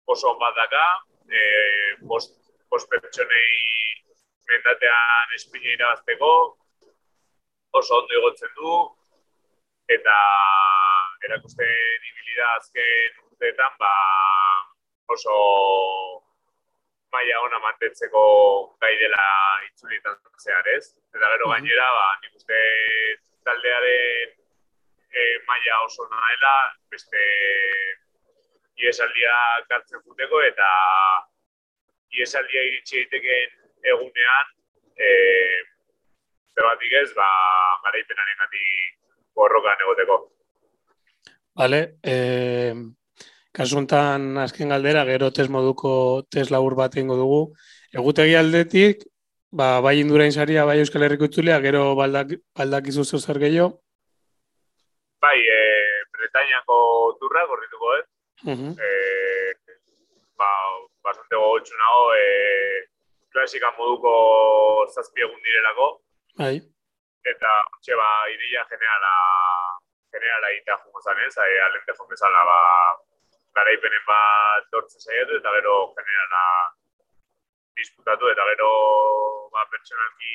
oso 0.07 0.35
bat 0.39 0.55
daka, 0.55 0.85
e, 1.29 1.41
bost, 2.11 2.37
bost 2.71 2.89
pertsonei 2.91 3.51
mendatean 4.49 5.35
espina 5.35 5.75
irabazteko, 5.75 6.31
oso 7.81 7.99
ondo 7.99 8.21
igotzen 8.21 8.55
du, 8.61 8.77
eta 9.99 10.17
erakusten 11.27 12.09
ibilida 12.13 12.55
azken 12.55 13.21
urteetan, 13.27 13.75
ba, 13.83 13.93
oso 15.11 15.37
maila 17.13 17.43
ona 17.49 17.61
mantentzeko 17.67 18.23
gai 18.81 18.95
dela 19.03 19.29
itzulitan 19.67 20.19
zehar, 20.39 20.67
ez? 20.77 20.95
Eta 21.17 21.35
gero 21.35 21.51
gainera, 21.51 21.87
ba, 21.99 22.09
nik 22.23 22.37
uste 22.39 22.63
taldearen 23.49 24.38
e, 25.19 25.25
maila 25.49 25.81
oso 25.87 26.07
naela, 26.13 26.55
beste 26.91 27.25
iesaldia 28.79 29.35
kartzen 29.71 30.05
futeko 30.05 30.43
eta 30.47 30.69
iesaldia 32.15 32.63
iritsi 32.69 33.03
egiteken 33.03 33.91
egunean 33.95 34.55
e, 34.97 35.11
zerbatik 36.55 36.95
ez, 37.03 37.11
ba, 37.17 37.29
garaipenaren 37.87 38.41
gati 38.45 38.65
borrokan 39.39 39.85
egoteko. 39.87 40.19
Vale, 41.59 41.81
eh, 42.03 42.75
kasuntan 43.55 44.37
azken 44.39 44.75
galdera, 44.75 45.05
gero 45.07 45.31
tes 45.35 45.49
moduko 45.51 46.25
tes 46.31 46.51
labur 46.55 46.77
bat 46.79 46.97
ingo 46.97 47.17
dugu. 47.19 47.41
Egutegi 47.95 48.37
aldetik, 48.39 49.05
ba, 49.51 49.81
bai 49.81 49.99
indurain 50.01 50.33
saria, 50.33 50.65
bai 50.69 50.79
Euskal 50.83 51.07
Herriko 51.07 51.31
itzulea, 51.31 51.59
gero 51.65 51.95
baldak, 51.99 52.37
baldak 52.55 52.91
izuzo 52.95 53.19
zer 53.19 53.41
gehiago? 53.43 53.81
Bai, 55.21 55.41
e, 55.41 56.05
Bretañako 56.13 57.17
turra, 57.19 57.45
gorrituko, 57.47 57.97
eh? 57.97 58.05
Uh 58.45 58.55
-huh. 58.55 58.73
e, 58.79 58.89
ba, 60.39 60.51
bastante 61.03 61.35
gogotxu 61.37 61.75
nago, 61.77 62.15
e, 62.15 62.27
klasika 63.33 63.75
moduko 63.79 64.13
zazpi 64.95 65.21
egun 65.27 65.43
direlako. 65.43 65.87
Bai. 66.39 66.57
Eta, 67.33 67.53
txe, 67.83 67.95
ba, 68.01 68.09
ideia 68.31 68.63
generala, 68.71 69.15
generala 70.15 70.49
ita 70.59 70.79
jungo 70.83 71.01
zanez, 71.03 71.35
e, 71.37 71.61
alente 71.67 71.93
jongo 71.99 72.15
ba, 72.51 72.61
garaipenen 73.55 74.05
bat 74.07 74.71
dortzen 74.71 75.01
zaiatu, 75.01 75.37
eta 75.41 75.51
gero 75.57 75.75
generala 75.99 76.45
disputatu, 77.75 78.31
eta 78.31 78.45
gero, 78.51 78.71
ba, 79.53 79.67
pertsonalki 79.73 80.35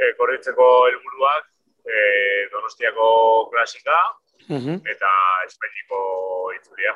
e, 0.00 0.12
korritzeko 0.16 0.66
helburuak, 0.88 1.44
e, 1.88 2.48
donostiako 2.54 3.10
klasika, 3.52 3.98
Uh 4.48 4.78
eta 4.88 5.08
espainiko 5.44 5.98
itzulia. 6.56 6.94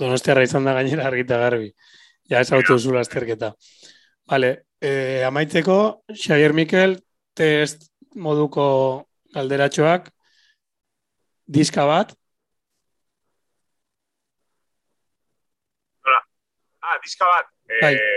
Donostiarra 0.00 0.44
izan 0.46 0.64
da 0.64 0.72
gainera 0.72 1.04
argita 1.10 1.36
garbi. 1.42 1.74
Ja, 2.30 2.40
ez 2.40 2.48
hau 2.50 2.78
zula 2.78 3.02
azterketa. 3.04 3.50
Vale, 4.30 4.50
eh, 4.80 5.20
amaitzeko, 5.26 5.76
Xavier 6.14 6.54
Mikel, 6.56 6.96
test 7.36 7.90
moduko 8.16 8.64
galderatxoak, 9.34 10.08
diska 11.58 11.84
bat. 11.90 12.14
Ah, 16.84 16.98
diska 17.04 17.28
bat. 17.28 17.46
Bai. 17.80 17.94
Eh, 17.94 18.13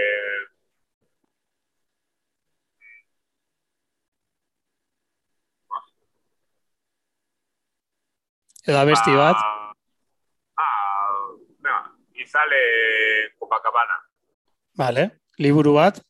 Edo 8.67 8.79
abesti 8.79 9.13
bat. 9.15 9.37
Ah, 9.39 9.71
ah, 10.59 11.83
izale 12.19 12.59
Copacabana. 13.39 13.97
Vale, 14.75 15.03
liburu 15.37 15.73
bat. 15.73 16.01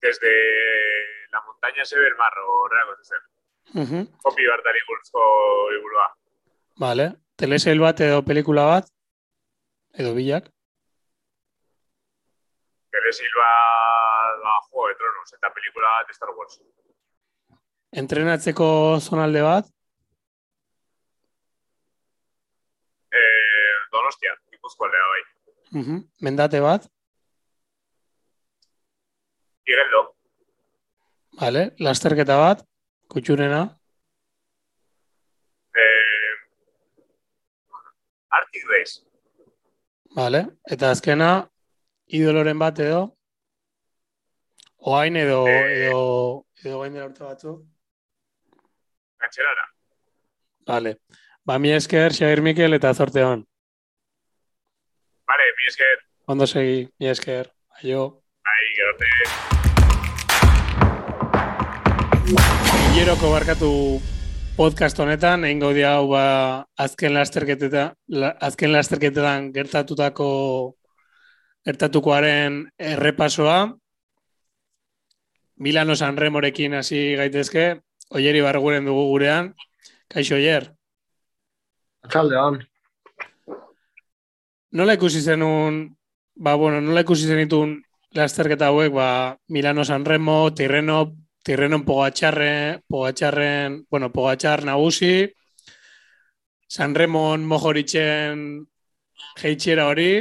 Desde 0.00 0.30
la 1.32 1.40
montaña 1.42 1.84
se 1.84 1.98
ve 1.98 2.06
el 2.06 2.16
mar, 2.16 2.32
horrego 2.38 2.92
zen. 3.02 3.18
Uh 3.74 3.88
-huh. 3.88 4.04
Kopi 4.22 4.46
bartari 4.46 4.78
buruzko 4.86 5.20
liburua. 5.72 6.06
Vale, 6.76 7.12
telesail 7.36 7.80
bat 7.80 8.00
edo 8.00 8.24
pelikula 8.24 8.64
bat. 8.66 8.84
Edo 9.92 10.14
bilak. 10.14 10.44
Telesail 12.90 13.30
bat, 13.36 14.40
ba, 14.44 14.54
Juego 14.68 14.88
de 14.88 14.94
Tronos, 14.98 15.32
eta 15.36 15.50
pelikula 15.54 15.88
bat 15.98 16.10
Star 16.14 16.30
Wars. 16.36 16.60
Entrenatzeko 17.92 18.98
zonalde 19.00 19.42
bat. 19.42 19.66
Eh, 23.12 23.74
Donostia, 23.92 24.34
Gipuzkoa 24.50 24.86
aldea 24.88 25.06
bai. 25.12 25.22
Uh 25.80 25.84
-huh. 25.86 26.00
Mendate 26.20 26.60
bat. 26.60 26.88
Igeldo, 29.66 30.16
Vale, 31.40 31.74
lasterketa 31.78 32.36
bat. 32.36 32.64
Kutxurena. 33.08 33.76
eh, 35.74 36.34
Arctic 38.30 38.64
Race, 38.68 39.00
Vale, 40.14 40.46
eta 40.64 40.90
azkena, 40.90 41.49
idoloren 42.12 42.58
bat 42.58 42.78
edo. 42.78 43.16
Oain 44.78 45.16
edo, 45.16 45.46
Eh. 45.46 45.86
edo, 45.86 46.46
edo 46.64 46.80
gain 46.80 46.94
dela 46.94 47.06
urte 47.06 47.24
batzu. 47.24 47.52
Gantxerara. 49.20 49.66
Vale. 50.66 50.96
Ba, 51.44 51.58
mi 51.58 51.72
esker, 51.72 52.12
Xavier 52.12 52.40
Mikel 52.42 52.74
eta 52.74 52.94
zorte 52.94 53.22
hon. 53.24 53.46
Vale, 55.26 55.44
mi 55.58 55.66
esker, 55.68 55.98
Ondo 56.26 56.46
segi, 56.46 56.88
mi 56.98 57.08
esker. 57.08 57.52
Aio. 57.82 58.22
bai, 58.44 58.64
gerote. 58.76 59.06
Hileroko 62.94 63.30
barkatu 63.32 63.70
podcast 64.56 64.98
honetan, 65.00 65.44
egin 65.44 65.60
gaudi 65.62 65.82
hau 65.82 66.08
ba, 66.10 66.66
azken 66.78 67.14
lasterketetan, 67.14 67.94
la, 68.08 68.30
azken 68.40 68.72
lasterketetan 68.72 69.52
gertatutako 69.52 70.28
gertatukoaren 71.66 72.70
errepasoa. 72.78 73.76
Milano 75.60 75.96
Sanremorekin 75.96 76.74
hasi 76.74 77.16
gaitezke, 77.20 77.80
oieri 78.10 78.40
barguren 78.40 78.86
dugu 78.88 79.06
gurean. 79.10 79.54
Kaixo, 80.08 80.34
oier. 80.34 80.70
Atzalde 82.02 82.38
hon. 82.40 82.58
Nola 84.72 84.94
ikusi 84.96 85.20
zenun, 85.20 85.82
ba, 86.34 86.54
bueno, 86.56 86.80
nola 86.80 87.02
ikusi 87.04 87.28
zenitun 87.28 87.76
lasterketa 88.16 88.70
hauek, 88.70 88.92
ba, 88.94 89.36
Milano 89.48 89.84
Sanremo, 89.84 90.54
Tirreno, 90.54 91.12
Tirrenon 91.44 91.84
Pogatxarren, 91.84 92.80
Pogatxarren, 92.88 93.84
bueno, 93.90 94.10
Pogatxar 94.12 94.64
nagusi, 94.64 95.28
Sanremon 96.70 97.44
Mojoritzen 97.44 98.44
jeitxiera 99.40 99.88
hori, 99.90 100.12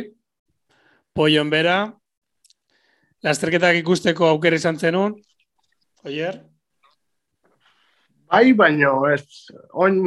Poion 1.20 1.50
bera, 1.52 1.74
lasterketak 3.28 3.76
ikusteko 3.82 4.30
aukera 4.30 4.56
izan 4.56 4.78
zenun, 4.80 5.18
oier? 6.08 6.38
Bai, 8.32 8.54
baino, 8.56 8.94
ez, 9.12 9.50
oin, 9.84 9.98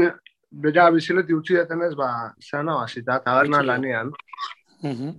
bera 0.65 0.87
bizileti 0.95 1.37
utzi 1.37 1.59
detenez, 1.59 1.91
ba, 1.99 2.09
zena 2.41 2.79
basita, 2.79 3.19
taberna 3.27 3.61
lanean. 3.67 4.15
Uh 4.81 5.13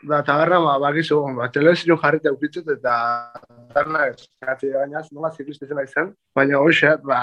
Da, 0.00 0.22
taberna, 0.24 0.56
ba, 0.64 0.76
bakizu, 0.80 1.22
ba, 1.36 1.48
telebizio 1.52 1.96
jarrita 2.00 2.30
ukitzut, 2.32 2.68
eta 2.72 2.92
taberna 3.72 4.06
ez, 4.08 4.28
gatzi 4.44 4.70
gainaz, 4.72 5.06
nola 5.12 5.32
ziklista 5.32 5.68
izan 5.68 5.82
izan. 5.84 6.14
Baina, 6.36 6.60
hoxe, 6.60 6.94
ba, 7.04 7.18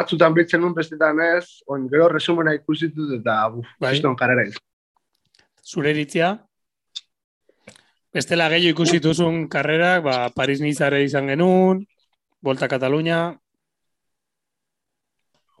batzutan 0.00 0.36
bitzen 0.36 0.64
nun 0.64 0.74
bestetan 0.76 1.20
ez, 1.28 1.60
oin, 1.68 1.88
gero 1.92 2.08
resumena 2.12 2.56
ikusitut, 2.56 3.18
eta, 3.20 3.38
buf, 3.54 3.72
Bai. 3.80 3.96
karera 4.20 4.48
ez. 4.48 4.60
Zure 5.64 5.96
iritzia? 5.96 6.36
Bestela 8.16 8.48
gehiago 8.48 8.78
ikusi 8.78 8.98
duzun 9.04 9.42
karrerak, 9.52 10.04
ba, 10.06 10.14
Paris 10.32 10.62
Nizare 10.64 11.02
izan 11.04 11.28
genuen, 11.28 11.82
Volta 12.40 12.68
Katalunia, 12.68 13.34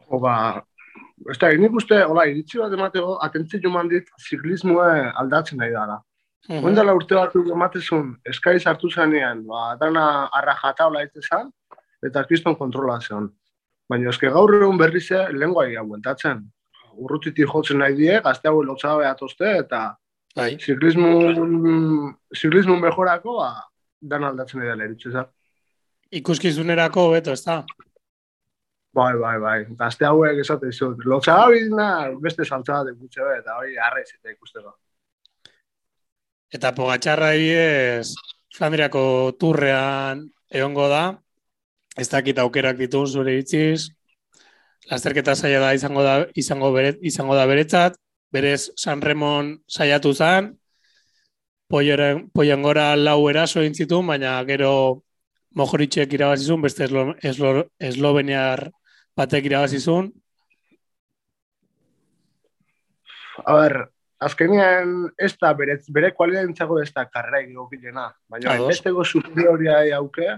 O, 0.06 0.20
ba, 0.22 0.62
ez 1.30 1.38
da, 1.42 1.50
nik 1.58 1.74
uste, 1.74 1.98
hola, 2.06 2.26
iritzi 2.30 2.60
bat 2.62 2.74
emateko, 2.76 3.16
atentzi 3.26 3.58
joman 3.62 3.88
dit, 3.90 4.06
ziklismoa 4.22 4.90
aldatzen 5.22 5.58
nahi 5.58 5.74
dara. 5.74 5.98
Oin 6.60 6.76
dela 6.78 6.94
urte 6.94 7.16
bat 7.18 7.34
ematezun, 7.40 8.12
eskaiz 8.30 8.60
hartu 8.70 8.90
zanean, 8.90 9.42
ba, 9.48 9.74
dana 9.80 10.04
arra 10.40 10.54
jata 10.60 10.86
hola 10.86 11.02
zan, 11.26 11.50
eta 12.06 12.22
kriston 12.24 12.54
kontrola 12.54 13.00
zen. 13.00 13.28
Baina 13.90 14.10
eske 14.10 14.30
gaur 14.30 14.54
egun 14.54 14.78
berrize, 14.78 15.26
lengua 15.32 15.66
ia 15.68 15.82
bueltatzen. 15.82 16.44
Urrutitik 16.96 17.50
jotzen 17.50 17.82
nahi 17.82 17.96
die, 17.98 18.20
gazte 18.22 18.48
hau 18.48 18.62
lotza 18.62 18.96
behatozte, 18.96 19.56
eta 19.64 19.96
Bai. 20.36 20.58
ziklismo, 20.60 21.08
ziklismo 22.36 22.76
mejorako, 22.76 23.38
ba, 23.40 23.50
dana 24.00 24.28
aldatzen 24.28 24.60
dela 24.60 24.84
eritze 24.84 25.10
zan. 25.10 25.30
Ikuskizunerako 26.12 27.08
beto, 27.14 27.32
ez 27.32 27.42
da? 27.46 27.62
Bai, 28.96 29.14
bai, 29.20 29.36
bai. 29.40 29.56
Gazte 29.80 30.06
hauek 30.08 30.38
esate 30.40 30.68
izut. 30.72 31.02
Lotxa 31.08 31.34
gabizna 31.40 31.88
beste 32.20 32.44
saltza 32.44 32.82
bat 32.82 32.92
ekutxe 32.92 33.24
be, 33.24 33.34
eta 33.40 33.56
hori 33.58 33.76
arraiz 33.88 34.08
eta 34.12 34.32
ikusteko. 34.32 34.76
Eta 36.56 36.72
pogatxarra 36.76 37.32
ebidez, 37.36 38.14
Flandriako 38.56 39.02
turrean 39.40 40.22
egongo 40.52 40.86
da, 40.88 41.02
ez 41.96 42.08
dakit 42.12 42.38
aukerak 42.38 42.78
ditu 42.78 43.02
zure 43.06 43.34
itziz, 43.40 43.88
lasterketa 44.90 45.34
saia 45.34 45.60
da 45.60 45.74
izango 45.76 46.04
da 46.04 46.18
izango 46.38 46.70
beret, 46.72 47.00
izango 47.04 47.36
da 47.36 47.44
beretzat, 47.48 47.98
berez 48.32 48.72
San 48.76 49.02
Remon 49.02 49.56
saiatu 49.66 50.12
zen, 50.14 50.52
poien 51.68 52.62
gora 52.62 52.94
lau 52.96 53.28
eraso 53.30 53.62
intzitu, 53.62 54.02
baina 54.06 54.38
gero 54.48 55.02
mojoritxek 55.56 56.12
irabazizun, 56.12 56.62
beste 56.62 56.84
eslo, 56.84 57.14
eslo, 57.22 57.52
esloveniar 57.80 58.68
batek 59.16 59.48
irabazizun. 59.48 60.10
A 63.46 63.54
ber, 63.56 63.76
azkenean 64.20 64.92
ez 65.18 65.32
da 65.40 65.52
bere, 65.56 65.78
bere 65.92 66.12
kualidentzago 66.16 66.80
ez 66.82 66.90
da 66.92 67.06
karrera 67.08 67.40
egokilena, 67.44 68.10
baina 68.28 68.54
Ados. 68.54 68.68
besteko 68.72 69.04
superioria 69.04 69.80
auke, 69.98 70.28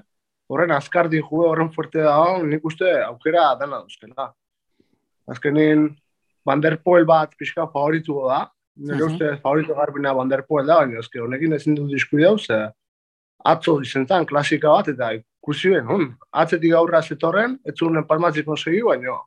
horren 0.48 0.74
azkardi 0.74 1.20
juge, 1.20 1.46
horren 1.50 1.72
fuerte 1.74 2.02
da, 2.02 2.18
nik 2.42 2.64
uste 2.64 2.90
aukera 3.04 3.52
dana 3.60 3.82
duzkela. 3.84 4.32
Azkenean, 5.28 5.90
Van 6.46 6.60
der 6.60 6.76
Poel 6.82 7.04
bat 7.04 7.34
pixka 7.38 7.66
favoritu 7.72 8.20
da, 8.28 8.48
nire 8.76 8.96
Mhm. 9.04 9.12
uste 9.12 9.38
favorito 9.42 9.74
garbina 9.74 10.12
Van 10.14 10.28
der 10.28 10.42
Poel 10.48 10.66
da, 10.66 10.76
baina 10.80 10.98
ezke 11.00 11.20
honekin 11.20 11.52
ezin 11.52 11.74
dut 11.74 11.90
diskuideu, 11.90 12.38
ze 12.38 12.70
atzo 13.44 13.80
izentan 13.82 14.26
klasika 14.26 14.68
bat, 14.68 14.88
eta 14.88 15.12
ikusi 15.14 15.70
ben, 15.70 15.86
hon, 15.86 16.16
atzetik 16.32 16.72
aurra 16.74 17.02
zetorren, 17.02 17.58
ez 17.64 17.74
zuen 17.76 18.04
palmatzik 18.06 18.44
konsegi, 18.46 18.82
baina 18.82 19.18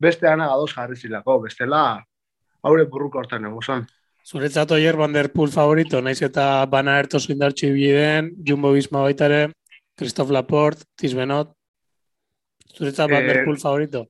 beste 0.00 0.26
ana 0.28 0.48
ados 0.52 0.72
jarri 0.74 0.96
zilako, 0.96 1.40
bestela 1.40 2.02
haure 2.64 2.84
burruko 2.86 3.18
hortan 3.18 3.44
egon 3.46 3.62
zan. 3.62 3.86
Zuretzat 4.24 4.70
oier 4.70 4.96
Van 4.96 5.12
der 5.12 5.28
Poel 5.32 5.50
favorito, 5.50 6.00
naiz 6.00 6.22
eta 6.22 6.64
bana 6.66 6.98
erto 6.98 7.18
zuindartxu 7.18 7.66
ibili 7.66 7.92
den, 7.92 8.30
Jumbo 8.46 8.72
Visma 8.72 9.02
baita 9.02 9.24
ere, 9.26 9.52
Christoph 9.98 10.30
Laporte, 10.30 10.84
Tisbenot. 10.96 11.52
Zuretzat 12.76 13.10
Van 13.10 13.26
der 13.26 13.38
Eh, 13.42 13.56
favorito? 13.58 14.06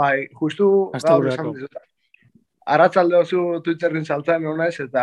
Bai, 0.00 0.28
justu 0.40 0.66
gaur 0.96 1.28
esan 1.28 1.50
dizut. 1.54 1.80
Arratzalde 2.70 3.18
oso 3.18 3.42
Twitterin 3.64 4.04
saltzen 4.06 4.46
hona 4.46 4.68
ez, 4.70 4.76
eta 4.84 5.02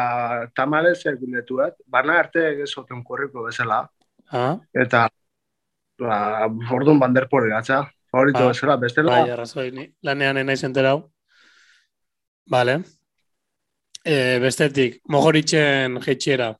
tamalez 0.55 0.99
egundetuet, 1.11 1.75
bana 1.95 2.17
arte 2.23 2.45
egezoten 2.53 3.03
korriko 3.03 3.45
bezala, 3.49 3.85
Ah, 4.27 4.57
eta 4.75 5.05
ba, 6.01 6.47
orduan 6.75 6.99
banderpore 6.99 7.47
gatza, 7.53 7.81
favorito 8.11 8.43
Ah, 8.43 8.47
bezala, 8.51 8.75
bestela, 8.81 9.13
bai, 9.13 9.29
arrazoi, 9.35 9.69
ni 9.71 9.85
lanean 10.03 10.41
enaiz 10.43 10.63
enterau. 10.67 11.05
Vale. 12.51 12.81
E, 14.03 14.39
bestetik, 14.39 15.01
mogoritzen 15.11 15.99
jetxiera. 16.03 16.53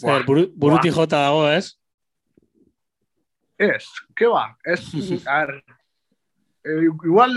Zer, 0.00 0.24
buru, 0.26 0.46
buruti 0.56 0.92
jota 0.92 1.22
dago, 1.26 1.48
ez? 1.48 1.74
ez, 3.58 3.84
ke 4.16 4.28
ba, 4.28 4.46
ez, 4.66 4.80
ar, 5.40 5.52
e, 6.64 6.78
igual, 6.88 7.34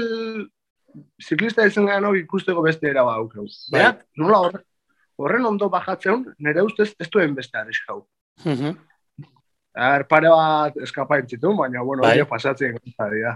ziklista 1.21 1.65
izan 1.67 1.85
gano 1.85 2.13
ikusteko 2.15 2.63
beste 2.65 2.89
era 2.89 3.03
ba 3.03 3.17
aukeu. 3.21 3.45
Bai. 3.71 3.79
Berak, 3.79 4.03
nola 4.17 4.41
horre, 4.45 4.63
horren 5.17 5.45
ondo 5.45 5.69
bajatzen, 5.69 6.25
nire 6.39 6.63
ustez 6.65 6.93
ez 6.99 7.09
duen 7.13 7.35
beste 7.35 7.57
arriskau. 7.59 8.05
Mhm. 8.45 8.77
Er, 9.77 10.07
pare 10.09 10.29
bat 10.33 10.77
eskapa 10.81 11.19
intzitu, 11.21 11.51
baina, 11.57 11.83
bueno, 11.85 12.01
Bai. 12.01 12.23
pasatzen 12.25 12.77
gauza 12.77 13.09
dira. 13.13 13.35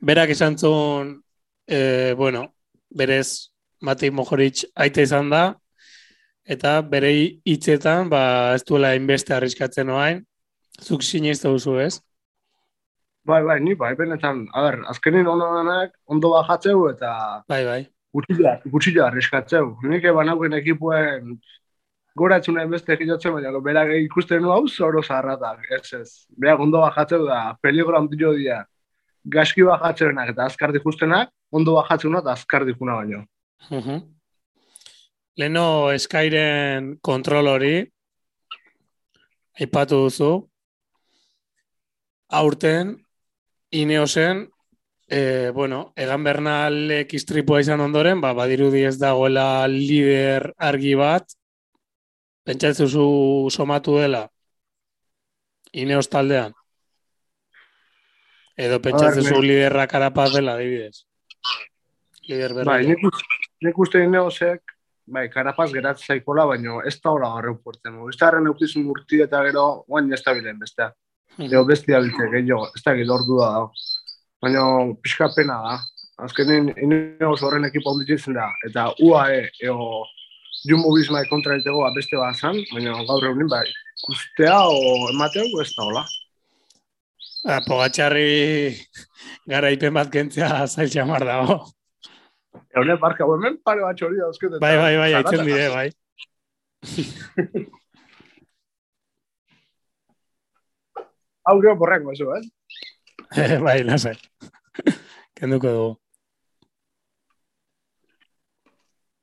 Berak 0.00 0.30
izan 0.30 0.58
zuen, 0.58 1.22
e, 1.66 2.12
bueno, 2.16 2.54
berez 2.90 3.50
Matei 3.80 4.10
Mojoritz 4.10 4.64
aita 4.76 5.02
izan 5.04 5.30
da, 5.30 5.54
eta 6.44 6.80
bere 6.82 7.10
hitzetan, 7.48 8.10
ba, 8.12 8.54
ez 8.54 8.64
duela 8.68 8.94
inbeste 8.96 9.34
arriskatzen 9.34 9.88
oain, 9.88 10.20
zuk 10.80 11.02
sinizte 11.02 11.48
duzu, 11.48 11.78
ez? 11.80 12.00
Bai, 13.24 13.42
bai, 13.42 13.58
ni 13.60 13.74
bai, 13.74 13.94
benetan, 13.96 14.44
a 14.52 14.62
ber, 14.66 14.82
azkenin 14.92 15.26
ono 15.26 15.46
denak 15.56 15.94
ondo 16.12 16.30
bajatzeu 16.34 16.88
eta 16.90 17.10
Bai, 17.48 17.64
bai. 17.64 17.80
gutxila, 18.12 18.58
gutxila 18.68 19.06
arriskatzeu. 19.06 19.78
Nik 19.88 20.04
eban 20.04 20.28
hauen 20.28 20.52
ekipuen 20.58 21.38
gora 22.14 22.36
etxuna 22.38 22.66
beste 22.70 22.92
egilotzen, 22.94 23.32
baina 23.32 23.50
berak 23.64 23.88
ikusten 24.04 24.42
nu 24.42 24.52
hau 24.52 24.68
zoro 24.68 25.02
zarratak, 25.02 25.64
ez 25.72 25.92
ez. 26.00 26.10
Berak 26.36 26.60
ondo 26.60 26.80
bajatzeu 26.84 27.24
da, 27.26 27.56
peligro 27.62 27.96
handio 27.98 28.32
dira. 28.36 28.60
Gaski 29.24 29.64
bajatzeunak 29.64 30.34
eta 30.34 30.44
azkar 30.50 30.72
dikustenak, 30.76 31.30
ondo 31.50 31.74
bajatzeunak 31.80 32.22
eta 32.26 32.32
azkar 32.36 32.64
dikuna 32.68 32.98
baino. 33.00 33.24
Mhm. 33.70 34.02
Leno 35.36 35.88
Skyren 35.98 36.98
kontrol 37.02 37.48
hori, 37.48 37.90
aipatu 39.58 40.04
duzu, 40.04 40.28
aurten, 42.28 42.94
Ineosen, 43.74 44.44
e, 45.08 45.50
bueno, 45.54 45.92
egan 45.96 46.22
bernalek 46.24 47.14
istripua 47.18 47.60
izan 47.60 47.80
ondoren, 47.82 48.20
ba, 48.22 48.32
badirudi 48.36 48.84
ez 48.86 48.96
dagoela 49.00 49.66
lider 49.68 50.52
argi 50.58 50.94
bat, 50.98 51.26
pentsatzuzu 52.46 53.08
somatu 53.50 53.98
dela, 53.98 54.28
Ineos 55.74 56.06
taldean? 56.06 56.52
Edo 58.54 58.78
pentsatzuzu 58.78 59.40
liderra 59.42 59.88
karapaz 59.90 60.28
dela, 60.36 60.54
adibidez? 60.54 61.02
Lider. 62.28 62.54
Bai, 62.64 62.84
nik, 62.86 63.02
us- 63.08 63.24
nik 63.66 63.78
uste 63.82 64.04
neosek, 64.06 64.62
bai, 65.04 65.26
karapaz 65.32 65.72
geratzen 65.72 66.14
zaikola, 66.14 66.44
baina 66.46 66.78
ez 66.86 66.94
da 67.02 67.10
hola 67.10 67.32
horren 67.34 67.58
puertzen. 67.58 67.98
Uztarren 68.06 68.46
eukizun 68.46 68.86
urti 68.86 69.20
eta 69.26 69.42
gero, 69.48 69.84
guain 69.88 70.12
ez 70.14 70.22
da 70.22 70.36
bilen 70.38 70.62
bestea. 70.62 70.92
Mhm. 71.38 71.50
Eo 71.52 71.64
bestia 71.66 72.00
bilte, 72.00 72.28
gehiago, 72.30 72.68
ez 72.76 72.82
da 72.84 72.94
gero 72.94 73.14
ordu 73.18 73.40
da. 73.40 73.50
Baina 74.42 74.64
pixka 75.02 75.28
pena 75.34 75.58
da. 75.66 75.78
Azkenin, 76.24 76.68
ineos 76.78 77.40
horren 77.42 77.66
ekipa 77.66 77.90
onditzen 77.90 78.36
da. 78.38 78.50
Eta 78.68 78.92
UAE, 79.02 79.48
eo 79.66 80.04
Jumbo 80.64 80.94
Visma 80.96 81.24
kontra 81.28 81.56
egiteko 81.58 81.82
ba, 81.82 81.90
beste 81.96 82.16
bat 82.16 82.38
zan, 82.38 82.60
baina 82.72 82.94
gaur 83.08 83.26
egunin 83.28 83.50
bai, 83.50 83.66
ikustea 84.00 84.60
o 84.70 85.10
emateu 85.10 85.60
ez 85.60 85.70
da 85.74 85.88
hola. 85.88 86.04
Ah, 87.44 87.60
Pogatxarri 87.66 88.72
garaipen 89.50 89.92
bat 89.92 90.08
kentzea 90.12 90.66
zail 90.66 90.88
dago. 91.28 91.58
Eune 92.74 92.96
barka, 92.96 93.26
hemen 93.26 93.58
pare 93.64 93.82
bat 93.82 93.96
txori 93.96 94.16
dauzket. 94.22 94.54
eta 94.54 94.60
Bai, 94.60 94.76
bai, 94.78 94.96
bai, 94.96 95.12
haitzen 95.14 95.44
dire, 95.44 95.68
bai. 95.74 95.90
Gero 101.46 101.76
borrengo, 101.76 102.12
eso, 102.12 102.34
eh? 102.36 102.42
bai, 103.64 103.82
lasai. 103.84 104.16
Kenduko 105.34 105.68
dugu. 105.68 106.00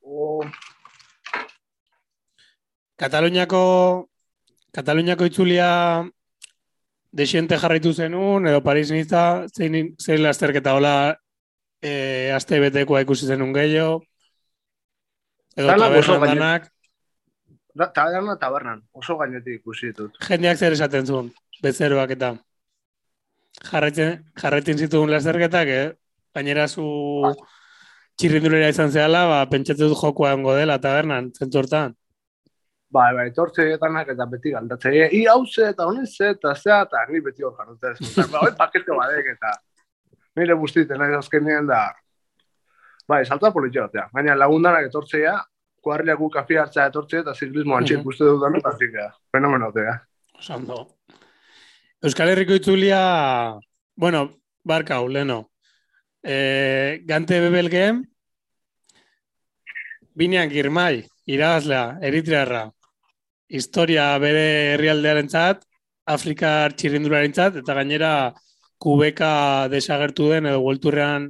O, 0.01 0.43
Kataluniako 2.97 4.09
Kataluniako 4.71 5.25
itzulia 5.25 5.69
desiente 7.11 7.57
jarraitu 7.57 7.93
zenun, 7.93 8.47
edo 8.47 8.61
Paris 8.63 8.91
Niza, 8.91 9.47
zein, 9.51 9.95
zein 9.99 10.21
lasterketa 10.23 10.75
hola 10.77 10.93
e, 11.81 12.31
aste 12.35 12.59
betekoa 12.63 13.01
ikusi 13.03 13.27
zenun 13.27 13.51
gehiago, 13.55 14.03
edo 15.57 15.75
tabernan 15.75 16.23
danak, 16.27 16.69
da, 17.75 17.89
taberna, 17.91 18.37
tabernan, 18.39 18.83
oso 18.93 19.17
gainetik 19.19 19.59
ikusi 19.59 19.91
ditut. 19.91 20.21
jendeak 20.27 20.61
zer 20.61 20.77
esaten 20.77 21.07
zuen, 21.07 21.33
bezeroak 21.61 22.11
eta 22.17 22.33
jarraitzen, 23.71 24.21
jarraitzen 24.41 24.77
zituen 24.77 25.11
lasterketak, 25.11 25.67
eh? 25.67 25.87
gainera 26.35 26.67
zu 26.67 26.83
txirrindulera 28.19 28.69
izan 28.71 28.91
zehala, 28.93 29.25
ba, 29.27 29.39
pentsatzen 29.51 29.89
dut 29.91 29.99
jokoa 29.99 30.31
egongo 30.33 30.53
dela 30.55 30.77
tabernan, 30.79 31.31
zentzu 31.35 31.59
hortan. 31.61 31.95
Bai, 32.91 33.09
bai, 33.15 33.29
tortze 33.35 33.69
etanak 33.73 34.09
eta 34.11 34.25
beti 34.27 34.51
galdatze. 34.51 34.91
E, 34.91 35.05
I 35.15 35.21
hau 35.31 35.45
ze 35.47 35.69
eta 35.71 35.85
honez 35.87 36.11
eta 36.27 36.53
zea 36.55 36.81
eta 36.83 37.05
ni 37.09 37.21
beti 37.23 37.43
hor 37.43 37.53
jarrute. 37.57 37.93
Ba, 38.31 38.41
hoi 38.43 38.51
pakete 38.59 38.91
badek 38.97 39.29
eta 39.37 39.53
nire 40.35 40.53
guztiten 40.59 40.99
nahi 40.99 41.15
azkenean 41.15 41.67
da. 41.67 41.85
Bai, 43.07 43.23
salta 43.25 43.51
politxotea. 43.51 44.09
Baina 44.13 44.35
lagundanak 44.35 44.89
etortzea, 44.89 45.37
kuarriak 45.83 46.19
gu 46.19 46.29
kafi 46.35 46.59
hartzea 46.61 46.89
etortzea 46.91 47.23
eta 47.25 47.33
ziklismo 47.33 47.75
antxe 47.79 47.95
Mhm. 47.95 48.01
ikuste 48.03 48.23
dut 48.27 48.41
dano, 48.43 48.59
eta 48.59 48.71
zika. 48.77 49.07
Fenomenotea. 49.31 49.95
Oso. 50.39 50.59
Euskal 52.01 52.31
Herriko 52.31 52.55
itzulia, 52.57 52.99
bueno, 53.95 54.41
barkau, 54.65 55.07
leno. 55.07 55.51
E, 56.23 57.01
gante 57.05 57.37
bebelgen, 57.43 57.99
binean 60.17 60.49
girmai, 60.49 61.03
irabazlea, 61.29 61.99
eritrearra. 62.01 62.63
Historia 63.53 64.07
bere 64.17 64.47
herrialdearen 64.71 65.29
txat, 65.29 65.61
Afrikar 66.09 66.73
txirrindularen 66.73 67.37
eta 67.37 67.77
gainera 67.77 68.33
kubeka 68.81 69.67
desagertu 69.69 70.31
den 70.31 70.47
edo 70.47 70.59
Worldtourrean 70.65 71.29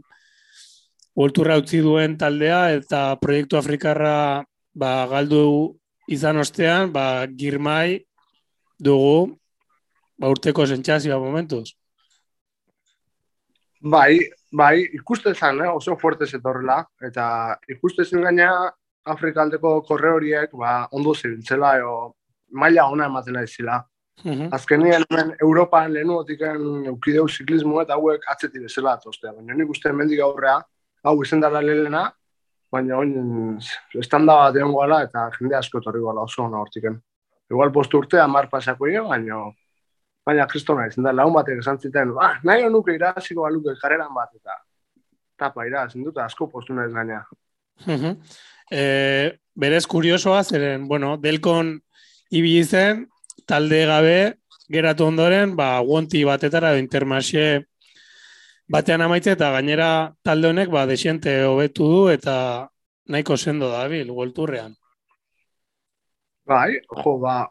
Worldtourra 1.20 1.58
utzi 1.60 1.82
duen 1.84 2.16
taldea 2.18 2.72
eta 2.78 3.18
proiektu 3.20 3.58
Afrikarra 3.58 4.46
ba, 4.74 5.06
galdu 5.12 5.76
izan 6.08 6.38
ostean, 6.38 6.94
ba, 6.94 7.28
girmai 7.28 8.06
dugu 8.80 9.41
ba, 10.22 10.30
urteko 10.30 10.68
sentsazioa 10.70 11.20
momentuz. 11.20 11.72
Bai, 13.82 14.20
bai, 14.54 14.76
ikusten 14.94 15.34
zen, 15.34 15.64
eh, 15.66 15.70
oso 15.70 15.98
fuerte 15.98 16.28
zetorrela, 16.28 16.84
eta 17.02 17.58
ikusten 17.76 18.06
zen 18.06 18.28
gaina 18.28 18.52
Afrikaldeko 19.12 19.80
korre 19.88 20.12
horiek, 20.14 20.52
ba, 20.54 20.88
ondo 20.94 21.16
zibiltzela, 21.16 21.78
eo, 21.82 21.96
maila 22.52 22.86
ona 22.94 23.08
ematen 23.10 23.40
aizila. 23.42 23.82
Mhm. 24.24 24.52
Azkenien 24.54 25.04
hemen 25.10 25.36
Europan 25.42 25.94
lehenu 25.94 26.20
otiken 26.22 26.86
eukideu 26.92 27.28
ziklismo 27.28 27.82
eta 27.82 27.96
hauek 27.98 28.28
atzeti 28.30 28.60
bezala 28.60 28.94
atostea. 28.94 29.32
Baina 29.34 29.56
nik 29.58 29.70
uste 29.70 29.92
mendik 29.92 30.20
aurrea, 30.22 30.60
hau 31.04 31.16
izen 31.24 31.42
dara 31.42 31.62
lehena, 31.62 32.04
baina 32.72 32.98
oin 32.98 33.58
estanda 33.98 34.36
bat 34.44 34.56
egon 34.56 34.94
eta 35.00 35.30
jende 35.40 35.56
asko 35.56 35.80
etorri 35.80 36.04
gala 36.04 36.22
oso 36.22 36.44
ona 36.44 36.60
hortiken. 36.62 37.02
Igual 37.50 37.72
postu 37.72 37.98
urtea 37.98 38.28
mar 38.28 38.48
pasako 38.50 38.86
baina 39.10 39.42
baina 40.32 40.48
kristona 40.48 40.88
izan 40.90 41.08
da, 41.08 41.14
laun 41.16 41.34
batek 41.36 41.62
esan 41.62 41.80
ziten, 41.80 42.16
ah, 42.20 42.38
nahi 42.48 42.66
honuke 42.68 42.96
iraziko 42.96 43.46
baluke 43.46 43.76
kareran 43.82 44.14
bat 44.16 44.34
eta 44.36 44.58
tapa 45.42 45.66
iraz, 45.68 45.92
dut 45.96 46.18
asko 46.22 46.48
postu 46.50 46.76
nahiz 46.78 46.94
gaina. 46.94 47.24
Mhm. 47.86 48.18
E, 48.72 48.84
berez 49.56 49.86
kuriosoa, 49.90 50.44
zeren, 50.44 50.88
bueno, 50.88 51.16
delkon 51.18 51.74
ibili 52.32 52.64
zen, 52.64 53.08
talde 53.50 53.86
gabe, 53.90 54.20
geratu 54.72 55.10
ondoren, 55.10 55.56
ba, 55.58 55.74
guonti 55.84 56.24
batetara, 56.28 56.76
intermarxe 56.80 57.66
batean 58.72 59.04
amaitze, 59.04 59.34
eta 59.36 59.50
gainera 59.58 59.90
talde 60.24 60.52
honek, 60.52 60.70
ba, 60.72 60.86
desiente 60.88 61.42
hobetu 61.48 61.90
du, 61.92 62.04
eta 62.14 62.36
nahiko 63.12 63.36
sendo 63.38 63.72
dabil, 63.74 64.14
golturrean. 64.16 64.78
Bai, 66.48 66.80
jo, 67.04 67.18
ba, 67.20 67.42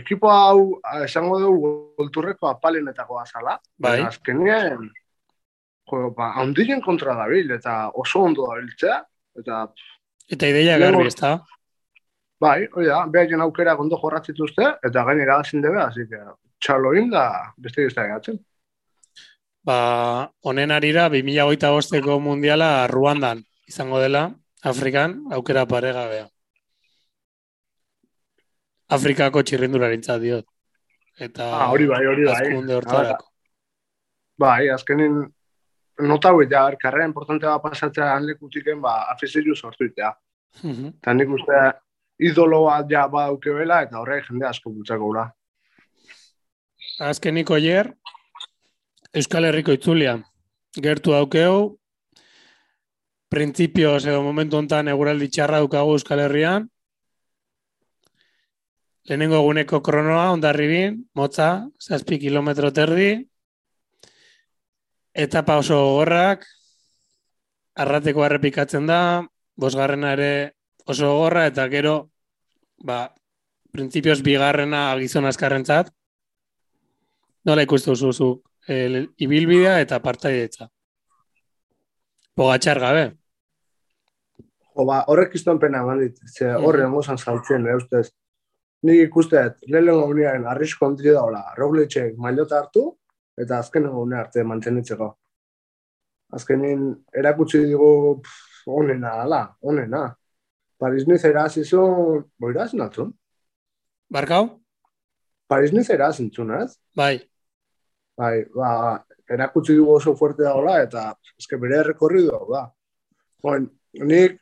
ekipo 0.00 0.30
hau, 0.30 0.78
ah, 0.84 1.02
esango 1.04 1.40
dugu, 1.40 1.72
golturreko 1.98 2.50
apalenetako 2.50 3.20
azala. 3.20 3.58
Bai. 3.78 3.98
Azkenean, 4.06 4.88
jo, 5.90 6.10
ba, 6.16 6.32
handien 6.40 6.82
kontra 6.84 7.14
dabil, 7.18 7.50
eta 7.56 7.76
oso 7.94 8.24
ondo 8.28 8.48
dabiltzea, 8.52 9.02
eta 9.42 9.66
Eta 10.26 10.48
ideia 10.50 10.74
garbi, 10.78 11.06
ez 11.06 11.14
da? 11.14 11.36
bai, 12.42 12.66
hoi 12.74 12.86
da, 12.88 13.04
behaien 13.06 13.40
aukera 13.44 13.76
gondo 13.78 13.96
jorratzituzte, 14.00 14.72
eta 14.88 15.04
gainera 15.06 15.38
gazin 15.38 15.62
debe, 15.62 15.78
así 15.82 16.02
que, 16.10 16.18
txaloin 16.60 17.10
da, 17.12 17.26
beste 17.56 17.86
da 17.94 18.06
egatzen. 18.08 18.40
Ba, 19.66 19.78
honen 20.42 20.74
arira, 20.74 21.08
2008 21.10 21.70
bosteko 21.74 22.18
mundiala 22.22 22.86
Ruandan 22.90 23.44
izango 23.66 24.00
dela, 24.02 24.28
Afrikan, 24.62 25.20
aukera 25.32 25.66
paregabea. 25.66 26.26
Afrikako 28.88 29.42
txirrindularitza 29.42 30.18
diot. 30.22 30.44
Eta 31.18 31.46
Ah, 31.48 31.70
hori 31.72 31.86
bai, 31.86 32.04
hori 32.06 32.24
bai. 32.24 32.34
hazkunde 32.34 32.74
hortarako. 32.74 33.24
Bai, 34.38 34.68
azkenin, 34.68 35.22
notau 35.98 36.42
eta 36.42 36.66
karrera 36.78 37.06
importante 37.08 37.46
bat 37.46 37.62
pasatzea 37.62 38.12
hanlekutiken, 38.16 38.80
ba, 38.80 39.06
afiziru 39.14 39.56
sortu 39.56 39.84
itea. 39.84 40.12
Mhm. 40.62 40.86
Eta 41.00 41.14
nik 41.14 41.28
uste 41.28 41.62
idolo 42.20 42.64
bat 42.66 42.86
ja 42.90 43.06
badauke 43.08 43.50
bela, 43.52 43.82
eta 43.82 43.98
horrek 43.98 44.28
jende 44.28 44.46
asko 44.46 44.70
bultzako 44.70 45.04
gula. 45.04 45.30
Azkeniko 47.00 47.56
hier, 47.56 47.92
Euskal 49.14 49.44
Herriko 49.44 49.72
itzulia. 49.72 50.18
Gertu 50.80 51.12
daukeu, 51.12 51.78
printzipioz 53.30 54.04
edo 54.06 54.22
momentu 54.22 54.56
hontan 54.56 54.88
eguraldi 54.88 55.28
txarra 55.28 55.58
daukagu 55.58 55.92
Euskal 55.96 56.20
Herrian. 56.20 56.68
Lehenengo 59.06 59.38
eguneko 59.38 59.78
kronoa, 59.86 60.32
ondarribin, 60.34 60.98
motza, 61.14 61.68
zazpi 61.78 62.18
kilometro 62.18 62.72
terdi. 62.74 63.10
Etapa 65.14 65.60
oso 65.60 65.78
gogorrak, 65.78 66.42
arrateko 67.78 68.24
errepikatzen 68.26 68.88
da, 68.90 68.98
bosgarrena 69.54 70.10
ere 70.16 70.32
oso 70.90 71.12
gogorra, 71.12 71.46
eta 71.52 71.68
gero, 71.70 71.94
ba, 72.82 73.04
printzipioz 73.70 74.18
bigarrena 74.26 74.88
gizon 74.98 75.30
azkarrentzat. 75.30 75.94
Nola 77.46 77.62
ikustu 77.62 77.94
zuzu 77.94 78.32
el, 78.66 79.04
ibilbidea 79.22 79.78
eta 79.86 80.02
partaidetza. 80.02 80.66
Pogatxar 82.34 82.82
gabe. 82.82 83.08
Jo, 84.74 84.84
ba, 84.84 85.04
horrek 85.06 85.38
izan 85.38 85.62
pena 85.62 85.86
eman 85.86 86.02
dit, 86.02 86.18
ze 86.26 86.50
horre 86.58 86.88
mm 86.90 87.16
saltzen, 87.22 87.70
eh, 87.70 87.76
ustez. 87.78 88.08
Nik 88.86 89.00
ikusteet, 89.08 89.62
lehenengo 89.66 90.06
gunean 90.10 90.44
arrisko 90.46 90.86
handi 90.86 91.10
daula, 91.10 91.42
Roglitzek 91.58 92.18
mailota 92.22 92.60
hartu, 92.60 92.84
eta 93.40 93.60
azkenengo 93.62 94.04
gune 94.04 94.18
arte 94.20 94.44
mantenitzeko. 94.46 95.08
Azkenin, 96.36 96.90
erakutsi 97.14 97.62
digu, 97.64 97.88
pff, 98.22 98.68
onena 98.78 99.14
dala, 99.22 99.40
onena. 99.62 100.04
Paris 100.78 101.06
Nice 101.08 101.28
erazizun, 101.28 102.22
bo 102.38 102.52
irazin 102.52 102.84
atzun? 102.84 103.12
Barkau? 104.12 104.48
Paris 105.48 105.72
Nice 105.72 105.94
erazintzun, 105.94 106.52
ez? 106.60 106.76
Bai. 106.96 107.14
Bai, 108.16 108.34
ba, 108.54 108.70
erakutsi 109.30 109.76
dugu 109.76 109.96
oso 109.96 110.14
fuerte 110.16 110.44
dagoela, 110.44 110.80
eta 110.84 111.08
eske 111.38 111.58
bere 111.60 111.82
rekorridu 111.86 112.34
hau 112.36 112.46
da. 112.52 112.66
Joen, 113.42 113.70
nik 114.10 114.38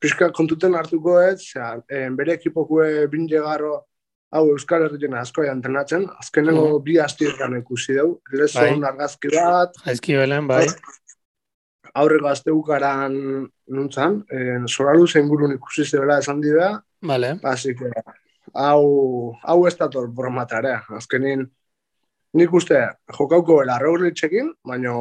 pixka 0.00 0.30
kontuten 0.32 0.74
hartuko 0.74 1.18
ez, 1.22 1.40
zera, 1.52 1.76
eh, 1.88 2.08
bere 2.10 2.36
ekipokue 2.36 3.06
bin 3.12 3.26
llegarro 3.28 3.84
hau 4.36 4.44
Euskal 4.50 4.84
Herrien 4.86 5.14
asko 5.14 5.44
entrenatzen, 5.46 6.06
azkenengo 6.20 6.80
bi 6.84 6.98
astirkan 7.00 7.56
ikusi 7.60 7.96
dugu, 7.96 8.20
lezon 8.32 8.80
Bai. 8.82 8.90
argazki 8.90 9.32
bat, 9.34 9.76
Jaizki 9.84 10.16
belen, 10.18 10.48
bai. 10.50 10.66
aurreko 11.94 12.28
asteukaran 12.28 13.14
nuntzan, 13.72 14.18
en, 14.30 14.66
zoralu 14.68 15.06
zein 15.06 15.28
burun 15.28 15.54
ikusi 15.56 15.84
zebela 15.84 16.18
esan 16.18 16.40
dira, 16.40 16.74
Vale. 17.06 17.36
Que, 17.78 17.90
hau, 18.54 19.36
hau 19.44 19.66
ez 19.68 19.76
dator 19.76 20.08
bromatarea. 20.08 20.80
Azkenin, 20.96 21.44
nik 22.34 22.52
uste, 22.52 22.80
jokauko 23.18 23.60
bela 23.60 23.78
Roglitzekin, 23.78 24.48
baina 24.64 24.94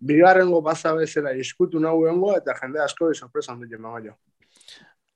bigarrengo 0.00 0.60
baza 0.60 0.94
bezala 0.94 1.32
iskutu 1.36 1.80
nahuengo 1.80 2.36
eta 2.36 2.54
jende 2.60 2.80
asko 2.84 3.12
sorpresa 3.14 3.52
handik 3.52 3.72
emango 3.72 4.00
jo. 4.06 4.14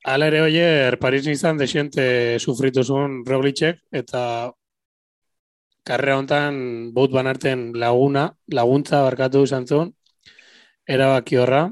Hala 0.05 0.27
ere 0.29 0.43
oier, 0.45 0.99
Paris 1.01 1.25
izan 1.33 1.57
desiente 1.57 2.03
sufritu 2.39 2.83
zuen 2.85 3.23
Roglitzek, 3.25 3.79
eta 4.01 4.53
karrera 5.89 6.19
hontan 6.21 6.59
baut 6.93 7.15
banarten 7.15 7.71
laguna, 7.81 8.27
laguntza 8.53 9.01
barkatu 9.07 9.47
izan 9.49 9.65
zuen, 9.65 9.95
erabaki 10.85 11.41
horra. 11.41 11.63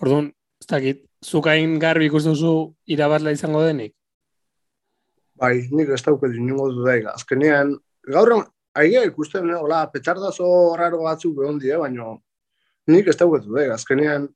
Orduan, 0.00 0.30
ez 0.64 0.68
dakit, 0.72 1.04
zukain 1.20 1.76
garbi 1.82 2.08
ikustuzu 2.08 2.54
irabazla 2.96 3.36
izango 3.36 3.60
denik? 3.66 3.92
Bai, 5.36 5.68
nik 5.76 5.92
ez 5.92 6.00
dauket 6.08 6.32
inungo 6.32 6.70
dudaik. 6.72 7.12
Azkenean, 7.12 7.76
gaur 8.16 8.32
aia 8.72 9.04
ikusten, 9.04 9.52
eh, 9.52 9.60
hola, 9.60 9.84
petxardazo 9.92 10.48
raro 10.80 11.04
batzuk 11.04 11.36
behon 11.36 11.60
die, 11.60 11.76
baina 11.76 12.14
nik 12.88 13.12
ez 13.12 13.20
dauket 13.20 13.44
dudaik. 13.44 13.76
Azkenean, 13.76 14.30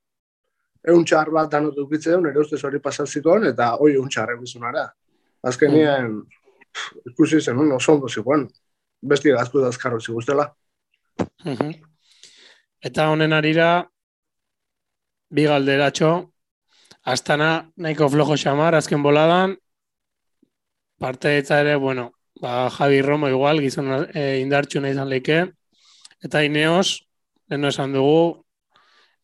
egun 0.85 1.05
txar 1.05 1.31
bat 1.33 1.51
danot 1.51 1.75
dukitze 1.75 2.11
duen, 2.11 2.29
ere 2.29 2.43
ustez 2.43 2.63
hori 2.63 2.79
pasatzikoan, 2.83 3.47
eta 3.51 3.73
hoi 3.81 3.93
egun 3.95 4.09
txar 4.09 4.33
egizunara. 4.35 4.85
Azkenean, 5.47 6.21
pff, 6.71 7.11
ikusi 7.11 7.41
zen, 7.41 7.59
un, 7.63 7.71
oso 7.77 7.93
ondo 7.93 8.09
zikoan. 8.09 8.47
Besti 9.01 9.31
gaztu 9.31 9.61
da 9.61 9.69
azkarro 9.73 9.99
ziguztela. 10.01 10.47
Mhm. 11.45 11.75
Eta 12.87 13.09
honen 13.09 13.33
arira, 13.33 13.69
bi 15.29 15.45
galderatxo, 15.49 16.11
Astana 17.07 17.71
nahiko 17.79 18.09
flojo 18.11 18.35
xamar, 18.35 18.75
azken 18.75 19.03
boladan, 19.03 19.55
parte 20.99 21.37
ere, 21.39 21.75
bueno, 21.75 22.11
ba, 22.41 22.69
Javi 22.69 23.01
Romo 23.01 23.29
igual, 23.29 23.61
gizon 23.61 24.09
e, 24.13 24.39
indartxu 24.41 24.81
nahi 24.81 24.91
izan 24.91 25.07
leike, 25.07 25.37
eta 26.21 26.43
Ineos, 26.43 27.07
leno 27.47 27.69
esan 27.69 27.93
dugu, 27.93 28.43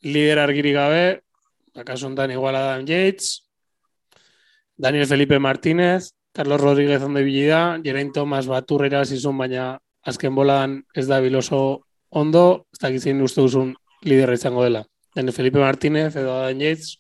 lider 0.02 0.40
argiri 0.40 0.72
gabe, 0.72 1.23
akaso 1.76 2.08
hontan 2.08 2.32
igual 2.32 2.56
Adam 2.56 2.86
Yates, 2.86 3.50
Daniel 4.78 5.08
Felipe 5.08 5.40
Martínez, 5.40 6.14
Carlos 6.32 6.62
Rodríguez 6.62 7.02
onde 7.02 7.24
bilida, 7.24 7.80
Geraint 7.84 8.14
Thomas 8.14 8.48
baturra 8.48 8.88
irabazizun, 8.88 9.38
baina 9.38 9.80
azken 10.04 10.36
boladan 10.36 10.82
ez 10.94 11.08
da 11.08 11.20
biloso 11.22 11.86
ondo, 12.10 12.66
ez 12.74 12.80
dakizien 12.80 13.22
uste 13.22 13.42
duzun 13.42 13.76
liderra 14.02 14.34
izango 14.34 14.64
dela. 14.64 14.84
Daniel 15.16 15.34
Felipe 15.34 15.60
Martínez 15.60 16.16
edo 16.16 16.34
Adam 16.34 16.60
Yates, 16.60 16.98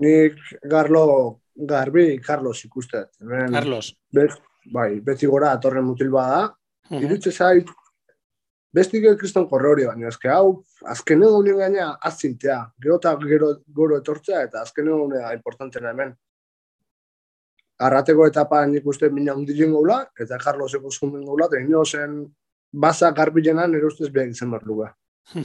Nik 0.00 0.38
Garlo, 0.64 1.42
garbi 1.54 2.18
Carlos 2.20 2.64
ikustet. 2.64 3.10
Carlos. 3.52 3.92
Bet, 4.10 4.32
bai, 4.72 5.00
beti 5.04 5.28
gora 5.28 5.52
atorren 5.52 5.84
mutil 5.84 6.08
bada. 6.10 6.46
Mhm. 6.88 7.04
Irutze 7.04 7.30
zait, 7.30 7.68
Bestik 8.70 9.02
egin 9.02 9.18
kriston 9.18 9.48
korre 9.50 9.66
hori 9.72 9.86
baina, 9.88 10.08
eske 10.12 10.30
hau, 10.30 10.62
azken 10.86 11.18
nien 11.20 11.56
gaina, 11.58 11.86
azzintea, 12.06 12.58
gero 12.82 12.98
eta 13.00 13.16
gero, 13.22 13.48
gero 13.76 13.96
etortzea, 13.98 14.42
eta 14.46 14.62
azken 14.62 14.88
egun 14.88 15.16
importantena 15.34 15.90
hemen. 15.90 16.12
Arrateko 17.80 18.26
etapa 18.28 18.60
nik 18.66 18.86
uste 18.86 19.08
mina 19.10 19.34
hundilin 19.34 19.72
gaula, 19.74 20.04
eta 20.20 20.38
Carlos 20.38 20.74
eko 20.78 20.90
zunden 20.90 21.24
gaula, 21.26 21.48
eta 21.50 21.58
ino 21.64 21.82
zen 21.84 22.20
baza 22.72 23.10
garbilena 23.10 23.66
nire 23.66 23.86
ustez 23.86 24.10
behar 24.12 24.30
izan 24.30 24.52
behar 24.54 24.66
luga. 24.66 24.92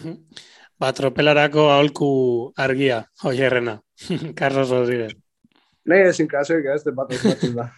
ba, 0.79 0.91
tropelarako 0.93 1.69
aholku 1.71 2.09
argia, 2.57 3.05
oierrena, 3.23 3.79
Carlos 4.39 4.69
Rodríguez. 4.69 5.15
Nei 5.85 6.03
ezin 6.05 6.27
kasoik 6.27 6.65
ez, 6.75 6.83
bat 6.93 7.11
ez 7.13 7.53
da. 7.55 7.71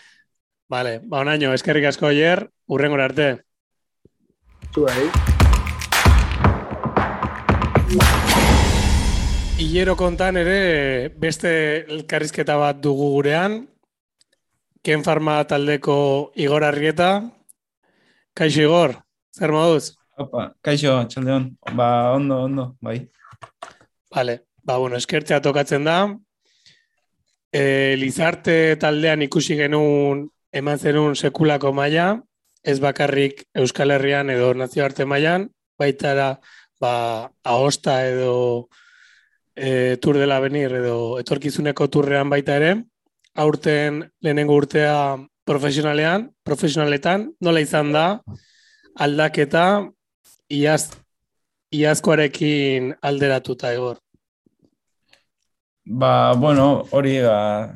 Vale, 0.72 0.98
ba, 1.04 1.20
onaino, 1.20 1.52
eskerrik 1.56 1.88
asko 1.88 2.08
oier, 2.08 2.46
urrengora 2.68 3.06
arte. 3.08 3.28
Zuei. 4.74 5.08
Hilero 9.58 9.96
kontan 9.96 10.36
ere 10.38 11.08
beste 11.18 11.50
elkarrizketa 11.88 12.56
bat 12.60 12.78
dugu 12.84 13.08
gurean. 13.16 13.62
Ken 14.84 15.02
Farma 15.04 15.40
taldeko 15.48 15.96
Igor 16.36 16.64
Arrieta. 16.68 17.10
Kaixo 18.38 18.62
Igor, 18.62 18.94
zer 19.34 19.52
moduz? 19.52 19.96
Opa, 20.18 20.52
kaixo, 20.62 20.94
txaldeon. 21.10 21.50
Ba, 21.74 22.12
ondo, 22.14 22.44
ondo, 22.46 22.68
bai. 22.80 23.00
Vale, 24.14 24.40
ba, 24.62 24.78
bueno, 24.78 24.96
eskertzea 24.96 25.40
tokatzen 25.42 25.84
da. 25.88 25.98
E, 27.50 27.96
Lizarte 27.98 28.76
taldean 28.80 29.24
ikusi 29.26 29.56
genuen 29.58 30.26
eman 30.52 30.78
zenun 30.78 31.16
sekulako 31.16 31.72
maila, 31.74 32.12
ez 32.68 32.78
bakarrik 32.84 33.46
Euskal 33.56 33.94
Herrian 33.94 34.28
edo 34.30 34.52
nazioarte 34.54 35.06
mailan, 35.08 35.48
baita 35.80 36.12
da 36.14 36.28
ba, 36.80 37.30
ahosta 37.44 38.02
edo 38.06 38.68
e, 39.56 39.96
tur 40.02 40.18
dela 40.20 40.40
benir 40.44 40.74
edo 40.82 41.18
etorkizuneko 41.22 41.88
turrean 41.88 42.28
baita 42.28 42.58
ere, 42.60 42.74
aurten 43.34 44.02
lehenengo 44.20 44.58
urtea 44.60 45.16
profesionalean, 45.48 46.28
profesionaletan, 46.44 47.30
nola 47.40 47.64
izan 47.64 47.94
da, 47.94 48.06
aldaketa 49.00 49.64
iaz, 50.52 50.90
iazkoarekin 51.72 52.92
alderatuta 53.00 53.72
egor. 53.72 54.02
Ba, 55.88 56.34
bueno, 56.36 56.84
hori 56.92 57.16
ba, 57.24 57.72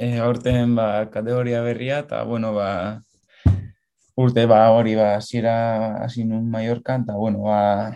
e, 0.00 0.14
aurten 0.24 0.76
ba, 0.78 1.10
kategoria 1.12 1.60
berria, 1.66 2.00
eta 2.06 2.22
bueno, 2.24 2.54
ba, 2.56 2.70
urte 4.16 4.46
ba 4.46 4.70
hori 4.70 4.94
ba 4.96 5.16
hasiera 5.16 5.54
hasi 6.04 6.24
nun 6.24 6.50
Mallorca 6.50 7.00
ta 7.06 7.14
bueno 7.16 7.44
ba 7.48 7.92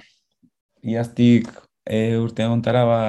iaztik 0.83 1.48
e, 1.85 2.16
urte 2.18 2.44
hontara 2.44 2.85
ba 2.85 3.00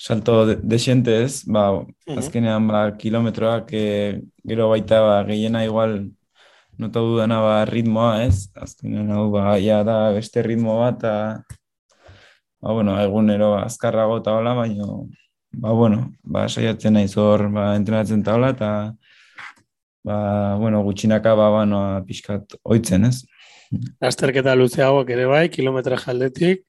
salto 0.00 0.46
de, 0.46 0.56
de 0.56 0.78
xentes, 0.78 1.44
ba, 1.46 1.72
uh 1.72 1.84
-huh. 1.84 2.18
azkenean 2.18 2.66
ba, 2.66 2.96
kilometroak 2.96 3.68
e, 3.72 4.22
gero 4.48 4.70
baita 4.72 5.00
ba, 5.00 5.24
gehiena 5.28 5.64
igual 5.64 5.92
nota 6.78 7.00
dudana 7.00 7.40
ba, 7.40 7.64
ritmoa, 7.64 8.24
ez? 8.24 8.48
Azkenean 8.56 9.10
hau 9.12 9.30
ba, 9.30 9.60
ja 9.60 9.84
da 9.84 10.12
beste 10.16 10.42
ritmo 10.42 10.78
bat, 10.80 10.96
eta 10.96 11.44
ba, 12.60 12.72
bueno, 12.72 12.96
egunero 13.00 13.50
ba, 13.54 13.60
azkarrago 13.68 14.18
eta 14.20 14.32
hola, 14.36 14.54
baina 14.54 14.84
ba, 15.52 15.70
bueno, 15.72 15.98
ba, 16.24 16.48
saiatzen 16.48 16.94
nahi 16.94 17.08
zor 17.08 17.50
ba, 17.52 17.76
entrenatzen 17.76 18.20
eta 18.24 18.34
hola, 18.34 18.48
eta 18.56 18.70
ba, 20.04 20.56
bueno, 20.56 20.82
gutxinaka 20.82 21.34
ba, 21.34 21.50
ba, 21.50 21.84
pixkat 22.06 22.56
oitzen, 22.64 23.04
ez? 23.04 23.22
Azterketa 24.02 24.56
luzeagoak 24.58 25.10
ere 25.14 25.26
bai, 25.30 25.48
kilometra 25.48 25.98
jaldetik, 26.00 26.64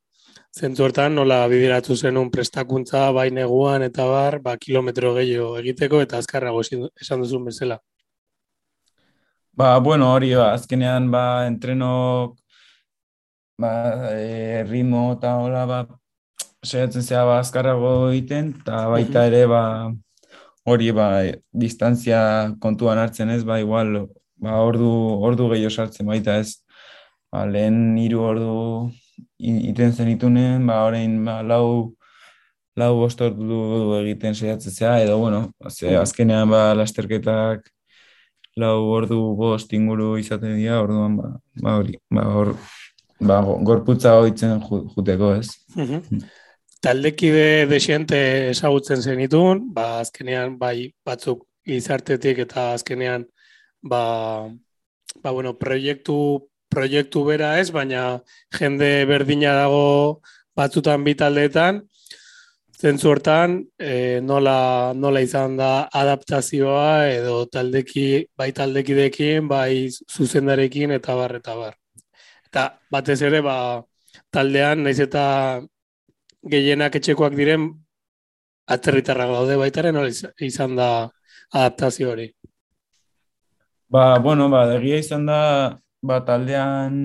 zentu 0.52 0.84
hortan 0.84 1.16
nola 1.16 1.46
bidiratu 1.48 1.96
zenun 1.96 2.30
prestakuntza, 2.32 3.12
bai 3.16 3.30
neguan 3.32 3.84
eta 3.88 4.06
bar, 4.06 4.40
ba, 4.44 4.58
kilometro 4.58 5.14
gehiago 5.16 5.56
egiteko 5.62 6.02
eta 6.04 6.20
azkarrago 6.20 6.62
esan 6.62 7.24
duzun 7.24 7.48
bezala. 7.48 7.80
Ba, 9.56 9.78
bueno, 9.80 10.14
hori, 10.14 10.34
ba, 10.36 10.52
azkenean, 10.54 11.10
ba, 11.12 11.48
entrenok, 11.48 12.38
ba, 13.60 13.72
e, 14.14 14.64
ritmo 14.68 15.12
eta 15.16 15.36
hola, 15.40 15.66
ba, 15.66 15.82
saiatzen 16.64 17.04
zea, 17.04 17.24
ba, 17.26 17.40
azkarrago 17.40 18.12
egiten, 18.12 18.54
eta 18.62 18.86
baita 18.92 19.26
ere, 19.32 19.46
ba, 19.50 19.64
hori 20.66 20.92
ba, 20.94 21.08
distantzia 21.52 22.22
kontuan 22.62 23.00
hartzen 23.02 23.30
ez, 23.34 23.44
ba, 23.44 23.60
igual, 23.60 24.08
ba, 24.42 24.60
ordu, 24.62 24.90
ordu 25.28 25.50
gehiago 25.54 25.74
sartzen 25.74 26.10
baita 26.10 26.38
ez, 26.42 26.62
ba, 27.32 27.46
lehen 27.50 27.98
hiru 27.98 28.22
ordu 28.28 28.54
iten 29.42 29.94
zenitunen, 29.94 30.66
ba, 30.68 30.84
orain, 30.88 31.18
ba, 31.26 31.42
lau, 31.42 31.94
lau 32.78 32.92
bost 33.00 33.22
ordu 33.26 33.62
egiten 34.02 34.38
saiatzea, 34.38 35.00
edo, 35.06 35.18
bueno, 35.24 35.48
ze, 35.70 35.96
azkenean, 35.98 36.50
ba, 36.50 36.72
lasterketak 36.78 37.70
lau 38.60 38.78
ordu 38.92 39.20
bost 39.40 39.72
inguru 39.74 40.18
izaten 40.20 40.58
dira, 40.60 40.82
orduan, 40.84 41.18
ba, 41.18 41.34
ba, 41.64 41.78
hori, 41.80 41.98
ba, 42.12 42.28
hor, 42.36 42.54
ba, 43.20 43.42
gorputza 43.66 44.18
hoitzen 44.20 44.60
juteko 44.96 45.34
ez 45.40 45.48
taldekide 46.82 47.68
desiente 47.70 48.50
ezagutzen 48.50 49.02
zenitun, 49.02 49.68
ba, 49.74 50.00
azkenean 50.02 50.58
bai 50.60 50.92
batzuk 51.06 51.46
izartetik 51.66 52.42
eta 52.48 52.72
azkenean 52.74 53.28
ba, 53.82 54.50
ba 55.22 55.32
bueno, 55.32 55.54
proiektu, 55.58 56.18
proiektu 56.70 57.24
bera 57.28 57.60
ez, 57.60 57.70
baina 57.72 58.22
jende 58.58 59.06
berdina 59.06 59.54
dago 59.60 60.22
batzutan 60.58 61.06
bi 61.06 61.14
taldeetan, 61.16 61.84
zentzu 62.82 63.12
hortan 63.12 63.60
e, 63.78 64.20
nola, 64.26 64.94
nola 64.98 65.22
izan 65.22 65.58
da 65.60 65.72
adaptazioa 66.02 67.12
edo 67.12 67.46
taldeki, 67.46 68.08
bai 68.38 68.50
taldekidekin, 68.58 69.48
bai 69.48 69.86
zuzendarekin 70.10 70.98
eta 70.98 71.16
bar, 71.20 71.38
eta 71.38 71.56
bar. 71.60 71.78
Eta 72.50 72.66
batez 72.92 73.22
ere, 73.22 73.44
ba, 73.46 73.58
taldean, 74.34 74.82
naiz 74.88 74.98
eta 75.04 75.26
gehienak 76.42 76.96
etxekoak 76.98 77.36
diren 77.38 77.70
atzerritarra 78.72 79.28
gaude 79.30 79.58
baitaren 79.60 79.98
hori 79.98 80.14
izan 80.48 80.76
da 80.76 80.90
adaptazio 81.52 82.12
hori. 82.12 82.32
Ba, 83.92 84.20
bueno, 84.24 84.48
ba, 84.50 84.64
egia 84.78 85.02
izan 85.04 85.26
da, 85.28 85.40
ba, 86.02 86.22
taldean 86.24 86.96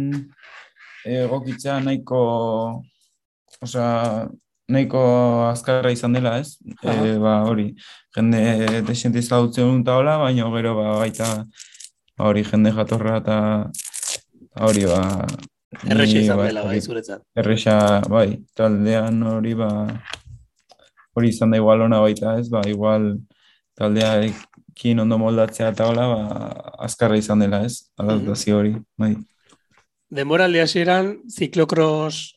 egokitza 1.07 1.81
nahiko, 1.83 2.21
osea, 3.63 4.29
nahiko 4.71 5.03
azkarra 5.49 5.91
izan 5.95 6.15
dela, 6.15 6.37
ez? 6.39 6.61
E, 6.83 7.17
ba, 7.23 7.41
hori, 7.51 7.73
jende 8.15 8.83
desente 8.87 9.19
izadutzen 9.19 9.83
eta 9.83 9.99
hola, 9.99 10.17
baina 10.23 10.47
gero, 10.55 10.77
ba, 10.79 10.95
baita, 11.03 11.33
hori, 12.23 12.47
jende 12.47 12.71
jatorra 12.79 13.19
eta 13.23 13.39
hori, 14.69 14.87
ba, 14.87 15.03
Errexa 15.85 16.19
izan 16.23 16.41
bai, 16.41 16.49
dela, 16.49 16.65
bai, 16.67 16.81
zuretzat. 16.81 17.23
Errexa, 17.37 17.77
bai, 18.11 18.29
taldean 18.57 19.23
hori, 19.29 19.55
ba, 19.59 19.71
hori 21.17 21.33
izan 21.33 21.53
da 21.53 21.61
igual 21.61 21.85
ona 21.87 22.01
baita, 22.05 22.37
ez, 22.41 22.49
ba, 22.53 22.63
igual 22.69 23.13
taldearekin 23.77 25.03
ondo 25.05 25.19
moldatzea 25.21 25.73
eta 25.75 25.89
hola, 25.91 26.07
ba, 26.13 26.41
azkarra 26.89 27.19
izan 27.21 27.45
dela, 27.45 27.65
ez, 27.69 27.91
adaptazio 28.01 28.61
hori, 28.61 28.75
bai. 29.01 29.15
Demoraldi 30.17 30.63
hasieran 30.63 31.17
ziklokros 31.29 32.37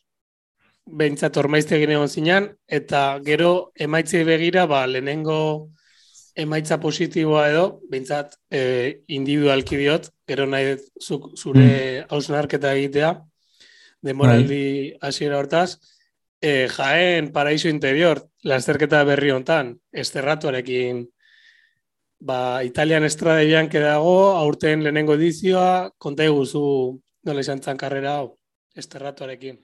behintzat 0.90 1.36
ormaizte 1.38 1.78
egon 1.78 2.08
zinan, 2.08 2.50
eta 2.66 3.20
gero 3.24 3.70
emaitzi 3.78 4.24
begira, 4.26 4.66
ba, 4.66 4.86
lehenengo 4.86 5.70
emaitza 6.40 6.78
positiboa 6.80 7.48
edo, 7.50 7.64
behintzat 7.90 8.36
e, 8.50 9.02
individualki 9.08 9.78
diot, 9.78 10.08
gero 10.28 10.46
nahi 10.46 10.76
zure 11.00 11.66
mm. 11.66 12.06
hausnarketa 12.10 12.72
egitea, 12.78 13.12
demoraldi 14.02 14.60
bai. 14.90 14.98
hasiera 15.08 15.38
hortaz, 15.38 15.78
e, 16.40 16.68
jaen 16.68 17.32
paraíso 17.32 17.68
interior, 17.68 18.24
lasterketa 18.42 19.04
berri 19.04 19.30
hontan, 19.30 19.74
esterratuarekin, 19.92 21.04
ba, 22.20 22.64
Italian 22.64 23.04
estradeian 23.04 23.68
kedago, 23.68 24.36
aurten 24.36 24.84
lehenengo 24.84 25.16
edizioa, 25.18 25.90
konta 25.98 26.24
eguzu 26.24 27.00
nola 27.24 27.44
izan 27.44 27.62
zan 27.62 27.80
karrera 27.80 28.16
hau, 28.20 28.36
esterratuarekin. 28.76 29.60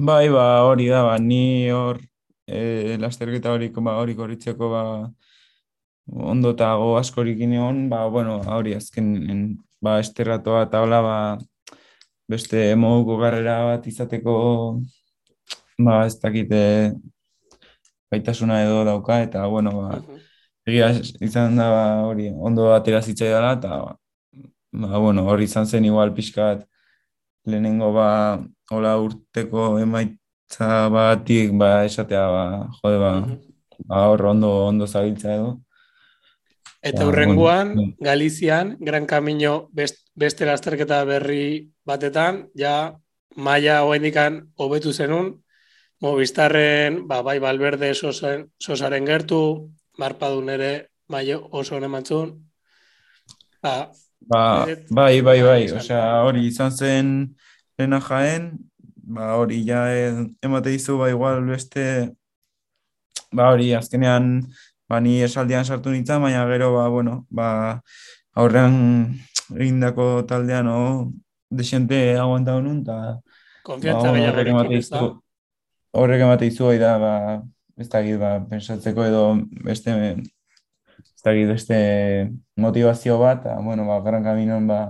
Bai, 0.00 0.28
ba, 0.32 0.64
hori 0.64 0.88
da, 0.88 1.02
ba, 1.04 1.18
ni 1.20 1.70
hor, 1.70 2.00
e, 2.48 2.96
lasterketa 3.00 3.52
hori, 3.52 3.68
ba, 3.76 3.98
hori 4.00 4.16
koritzeko, 4.16 4.70
ba, 4.72 4.84
ondo 6.10 6.54
eta 6.56 6.72
go 6.80 6.94
askorik 6.96 7.40
ineon, 7.44 7.88
ba, 7.92 8.06
bueno, 8.08 8.40
hori 8.56 8.74
azken, 8.74 9.58
ba, 9.84 9.98
esterratoa 10.00 10.64
eta 10.68 10.80
hola, 10.80 11.00
ba, 11.04 11.16
beste 12.30 12.60
moduko 12.78 13.16
garrera 13.22 13.56
bat 13.68 13.86
izateko 13.90 14.34
ba, 15.80 16.04
ez 16.06 16.14
dakite 16.22 16.60
gaitasuna 18.12 18.62
edo 18.64 18.84
dauka, 18.84 19.20
eta, 19.26 19.46
bueno, 19.46 19.72
ba, 19.80 20.00
egia 20.68 20.90
izan 21.24 21.56
da, 21.58 21.68
ba, 21.74 21.84
hori, 22.08 22.28
ondo 22.34 22.68
atera 22.74 23.00
zitzai 23.02 23.30
dela, 23.32 23.52
eta, 23.58 23.78
ba, 24.82 24.98
bueno, 24.98 25.24
hori 25.30 25.46
izan 25.48 25.66
zen 25.66 25.86
igual 25.88 26.12
pixkat 26.14 26.66
lehenengo 27.46 27.92
ba, 27.96 28.08
hola 28.70 28.96
urteko 29.00 29.78
emaitza 29.80 30.88
batik, 30.92 31.54
ba, 31.58 31.70
esatea, 31.88 32.26
ba, 32.34 32.44
jode, 32.82 32.98
ba, 33.04 33.12
Mhm. 33.20 33.38
ba, 33.88 34.04
hor 34.10 34.26
ondo, 34.34 34.50
ondo 34.66 34.86
zabiltza 34.86 35.34
edo. 35.34 35.50
Eta 36.82 37.02
Ba, 37.04 37.08
hurrengoan, 37.10 37.74
bueno, 37.74 37.94
Galizian, 38.00 38.76
Gran 38.80 39.06
Camino 39.06 39.68
best, 39.72 40.06
beste 40.14 40.46
lasterketa 40.48 41.04
berri 41.04 41.68
batetan, 41.84 42.46
ja 42.56 42.96
maia 43.36 43.82
hoendikan 43.84 44.46
hobetu 44.56 44.92
zenun, 44.92 45.42
Movistarren, 46.00 47.06
ba, 47.06 47.20
bai 47.20 47.38
Valverde 47.38 47.92
sosen, 47.94 48.46
sosaren 48.56 49.04
gertu, 49.04 49.68
marpadun 50.00 50.48
ere 50.48 50.70
maio 51.12 51.42
oso 51.52 51.76
hone 51.76 51.88
mantzun. 51.92 52.38
Ba, 53.62 53.90
Ba, 54.20 54.66
Ez- 54.68 54.86
bai, 54.92 55.20
bai, 55.24 55.40
bai, 55.42 55.64
Esan. 55.64 55.78
osea, 55.80 56.22
hori 56.24 56.46
izan 56.46 56.70
zen 56.72 57.36
lehena 57.78 58.00
jaen, 58.04 58.50
ba, 58.96 59.34
hori 59.36 59.62
ja 59.64 59.86
e- 59.92 60.26
emate 60.44 60.70
dizu, 60.70 60.98
ba, 61.00 61.08
igual 61.10 61.44
beste, 61.48 62.12
ba, 63.32 63.50
hori, 63.52 63.72
azkenean, 63.74 64.42
ba, 64.90 64.98
ni 65.00 65.20
esaldian 65.22 65.64
sartu 65.64 65.92
nintzen, 65.94 66.22
baina 66.22 66.42
gero, 66.50 66.72
ba, 66.74 66.88
bueno, 66.90 67.24
ba, 67.30 67.48
aurrean 68.34 68.74
egindako 69.54 70.24
taldean, 70.26 70.66
o, 70.66 70.80
desente 71.50 72.00
aguanta 72.18 72.56
honun, 72.58 72.82
eta, 72.82 72.96
ba, 72.98 73.38
konfiantza 73.66 74.10
bueno, 74.10 74.26
horrek 74.32 74.48
gehiagorekin, 74.48 74.56
emate 74.56 74.80
ez 74.80 74.88
da? 74.88 74.98
dizu, 74.98 75.12
horrek 76.02 76.26
emate 76.26 76.50
dizu, 76.50 76.66
hori 76.72 76.82
da, 76.82 76.96
ba, 76.98 77.14
ez 77.78 77.88
dakit, 77.92 78.18
ba, 78.18 78.32
pensatzeko 78.50 79.06
edo 79.06 79.22
beste, 79.68 79.94
ez 79.94 81.22
dakit, 81.26 81.54
beste 81.54 81.78
motivazio 82.58 83.20
bat, 83.22 83.46
eta, 83.46 83.60
bueno, 83.62 83.86
ba, 83.86 84.00
Gran 84.06 84.26
Caminon, 84.26 84.66
ba, 84.70 84.82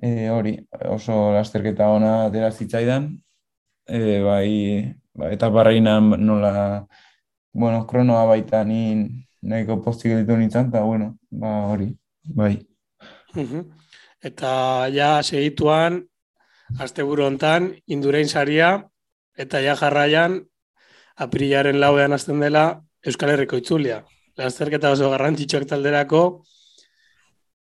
e, 0.00 0.30
hori, 0.32 0.56
oso 0.88 1.28
lasterketa 1.36 1.92
ona 1.92 2.16
atera 2.30 2.48
zitzaidan, 2.52 3.12
e, 3.84 4.20
bai, 4.24 4.50
ba, 5.12 5.32
eta 5.36 5.52
barreinan 5.52 6.14
nola, 6.24 6.52
bueno, 7.52 7.86
kronoa 7.86 8.24
baita 8.26 8.64
ni 8.64 9.08
nahiko 9.42 9.80
pozik 9.82 10.14
ditu 10.16 10.36
nintzen, 10.36 10.70
eta, 10.70 10.82
bueno, 10.82 11.16
ba, 11.30 11.66
hori, 11.72 11.90
bai. 12.24 12.54
Eta 14.22 14.52
ja 14.94 15.18
segituan, 15.22 16.02
asteburu 16.78 17.26
hontan, 17.26 17.72
indurain 17.86 18.28
saria, 18.28 18.88
eta 19.36 19.60
ja 19.64 19.74
jarraian, 19.76 20.40
aprilaren 21.16 21.80
lauean 21.80 22.12
hasten 22.12 22.40
dela 22.40 22.82
Euskal 23.04 23.34
Herriko 23.34 23.58
itzulia. 23.58 24.02
Lasterketa 24.38 24.92
oso 24.94 25.10
garrantzitsuak 25.10 25.66
talderako. 25.68 26.22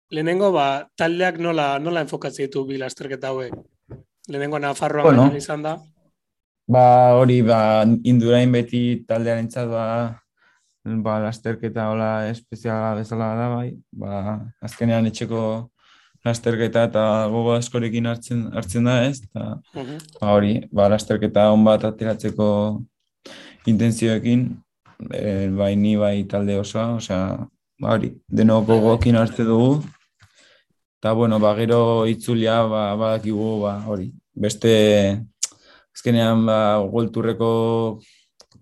Lehenengo, 0.09 0.49
ba, 0.51 0.89
taldeak 0.97 1.37
nola, 1.39 1.77
nola 1.79 2.01
enfokatzen 2.01 2.49
ditu 2.49 2.65
bi 2.65 2.79
lasterketa 2.81 3.29
hauek. 3.29 3.53
Lehenengo 4.27 4.59
Nafarroan 4.59 5.05
bueno. 5.05 5.37
izan 5.37 5.63
da. 5.63 5.77
Ba, 6.69 7.15
hori, 7.17 7.41
ba, 7.41 7.81
indurain 8.05 8.51
beti 8.53 9.01
taldearentzat 9.09 9.67
ba, 9.71 9.85
ba, 11.05 11.13
lasterketa 11.23 11.87
hola 11.89 12.09
espeziala 12.29 12.91
bezala 12.99 13.29
da, 13.39 13.47
bai. 13.55 13.71
Ba, 13.91 14.37
azkenean 14.61 15.09
etxeko 15.09 15.41
lasterketa 16.25 16.83
eta 16.91 17.03
gogo 17.33 17.55
askorekin 17.57 18.05
hartzen, 18.11 18.43
hartzen 18.53 18.85
da, 18.85 18.99
ez? 19.07 19.23
Eta, 19.25 19.45
Mhm. 19.73 19.97
ba, 20.21 20.27
hori, 20.35 20.53
ba, 20.71 20.89
lasterketa 20.93 21.47
on 21.55 21.63
bat 21.65 21.83
ateratzeko 21.89 22.49
intentzioekin, 23.65 24.45
e, 25.13 25.47
bai 25.49 25.75
ni 25.75 25.95
bai 25.97 26.23
talde 26.29 26.59
osoa, 26.59 26.85
osea, 26.99 27.47
ba, 27.81 27.95
hori, 27.95 28.13
denok 28.29 28.67
gogokin 28.67 29.15
hartze 29.17 29.43
dugu, 29.43 29.81
eta, 31.01 31.13
bueno, 31.13 31.39
ba, 31.39 31.55
gero 31.55 32.05
itzulia, 32.05 32.61
ba, 32.69 32.95
badakigu, 32.95 33.61
ba, 33.65 33.73
hori, 33.87 34.11
beste, 34.35 35.25
azkenean, 35.99 36.45
ba, 36.47 36.79
golturreko 36.79 37.99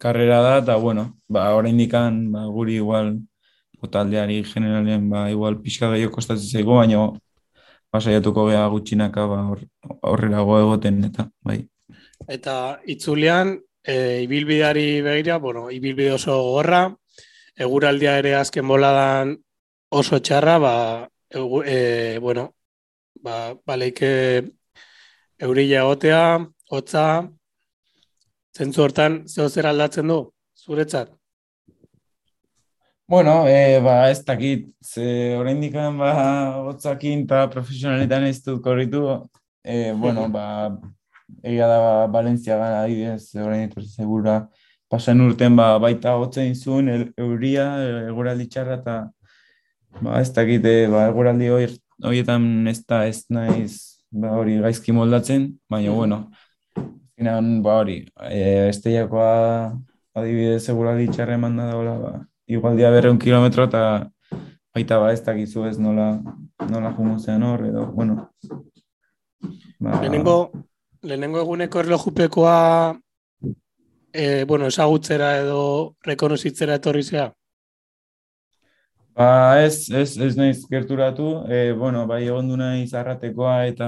karrera 0.01 0.41
da, 0.41 0.57
eta, 0.63 0.75
bueno, 0.81 1.19
ba, 1.29 1.53
oraindikan, 1.53 2.31
ba, 2.33 2.45
guri 2.49 2.79
igual, 2.81 3.19
taldeari 3.91 4.41
generalen, 4.43 5.05
ba, 5.09 5.29
igual 5.29 5.61
pixka 5.61 5.91
gehiago 5.93 6.15
kostatzen 6.15 6.49
zaigu, 6.49 6.73
baina, 6.73 7.11
ba, 7.93 8.01
saiatuko 8.01 8.47
gea 8.49 8.65
gutxinaka, 8.73 9.27
ba, 9.29 9.43
hor, 9.51 9.61
horrelago 10.01 10.57
egoten, 10.63 11.03
eta, 11.11 11.29
bai. 11.45 11.61
Eta 12.27 12.79
itzulian, 12.89 13.53
e, 13.85 14.23
ibilbideari 14.25 15.03
begira, 15.05 15.37
bueno, 15.37 15.69
ibilbide 15.69 16.17
oso 16.17 16.41
gorra, 16.41 16.87
eguraldia 17.55 18.17
ere 18.17 18.33
azken 18.41 18.67
boladan 18.67 19.37
oso 19.93 20.19
txarra, 20.19 20.57
ba, 20.57 20.75
e, 21.29 22.17
bueno, 22.19 22.49
ba, 23.21 23.53
baleike 23.65 24.11
eurila 25.37 25.85
egotea, 25.85 26.23
hotza, 26.69 27.29
zentzu 28.57 28.83
hortan 28.83 29.21
zeo 29.27 29.47
zer 29.49 29.69
aldatzen 29.69 30.07
du, 30.11 30.19
zuretzat? 30.57 31.13
Bueno, 33.07 33.47
e, 33.47 33.79
ba, 33.79 34.09
ez 34.11 34.19
dakit, 34.25 34.67
ze 34.83 35.37
oraindik 35.39 35.73
ba, 35.73 36.11
hotzakin 36.67 37.23
eta 37.23 37.45
profesionaletan 37.53 38.25
ez 38.27 38.41
dut 38.43 38.59
korritu, 38.63 39.03
e, 39.63 39.93
bueno, 39.93 40.27
ba, 40.27 40.75
egia 41.41 41.69
da, 41.71 41.77
ba, 41.79 42.07
Valencia 42.11 42.57
gana 42.59 42.81
adibidez, 42.81 43.31
orain 43.39 43.69
etorri 43.69 43.87
segura, 43.87 44.49
pasan 44.91 45.21
urten, 45.23 45.55
ba, 45.55 45.77
baita 45.79 46.17
hotzen 46.19 46.51
zuen, 46.55 46.89
el, 46.91 47.05
euria, 47.15 47.69
eguraldi 48.09 48.49
txarra, 48.51 48.81
eta, 48.81 48.97
ba, 50.01 50.19
ez 50.19 50.33
dakit, 50.35 50.67
e, 50.67 50.89
ba, 50.91 51.05
eguraldi 51.07 51.47
hori, 51.47 51.79
horietan 52.03 52.67
ez 52.67 52.81
da, 52.83 53.05
ez 53.07 53.23
naiz, 53.31 54.03
ba, 54.11 54.35
hori 54.35 54.59
gaizki 54.67 54.91
moldatzen, 54.91 55.53
baina, 55.71 55.95
bueno, 55.95 56.25
azkenean, 57.17 57.63
ba, 57.63 57.79
hori, 57.81 58.05
e, 58.29 58.69
esteiakoa, 58.69 59.73
adibidez, 60.13 60.69
eguraldi 60.69 61.07
txarra 61.09 61.33
eman 61.33 61.57
da 61.57 61.71
dagoela, 61.71 61.97
ba, 61.97 62.11
igual 62.47 62.77
dia 62.77 62.91
berreun 62.91 63.17
kilometro 63.17 63.65
eta 63.65 64.09
baita 64.73 64.99
ba 64.99 65.11
ez 65.11 65.23
dakizu 65.25 65.65
ez 65.65 65.79
nola, 65.79 66.21
nola 66.69 66.93
jungo 66.93 67.17
zean 67.19 67.43
hor, 67.43 67.65
edo, 67.65 67.87
bueno. 67.87 68.29
Ba, 69.79 70.01
Lehenengo, 70.01 70.51
lehenengo 71.01 71.41
eguneko 71.41 71.79
erlojupekoa, 71.79 72.99
e, 74.13 74.43
bueno, 74.45 74.67
esagutzera 74.67 75.39
edo 75.39 75.95
rekonozitzera 76.05 76.75
etorri 76.75 77.03
zea? 77.03 77.31
ba 79.17 79.57
ez, 79.65 79.89
ez, 79.89 80.19
ez 80.21 80.35
naiz 80.37 80.67
gerturatu, 80.69 81.41
e, 81.49 81.71
bueno, 81.73 82.05
bai 82.05 82.27
egon 82.27 82.47
du 82.51 82.57
naiz 82.57 82.93
arratekoa 82.93 83.65
eta 83.65 83.87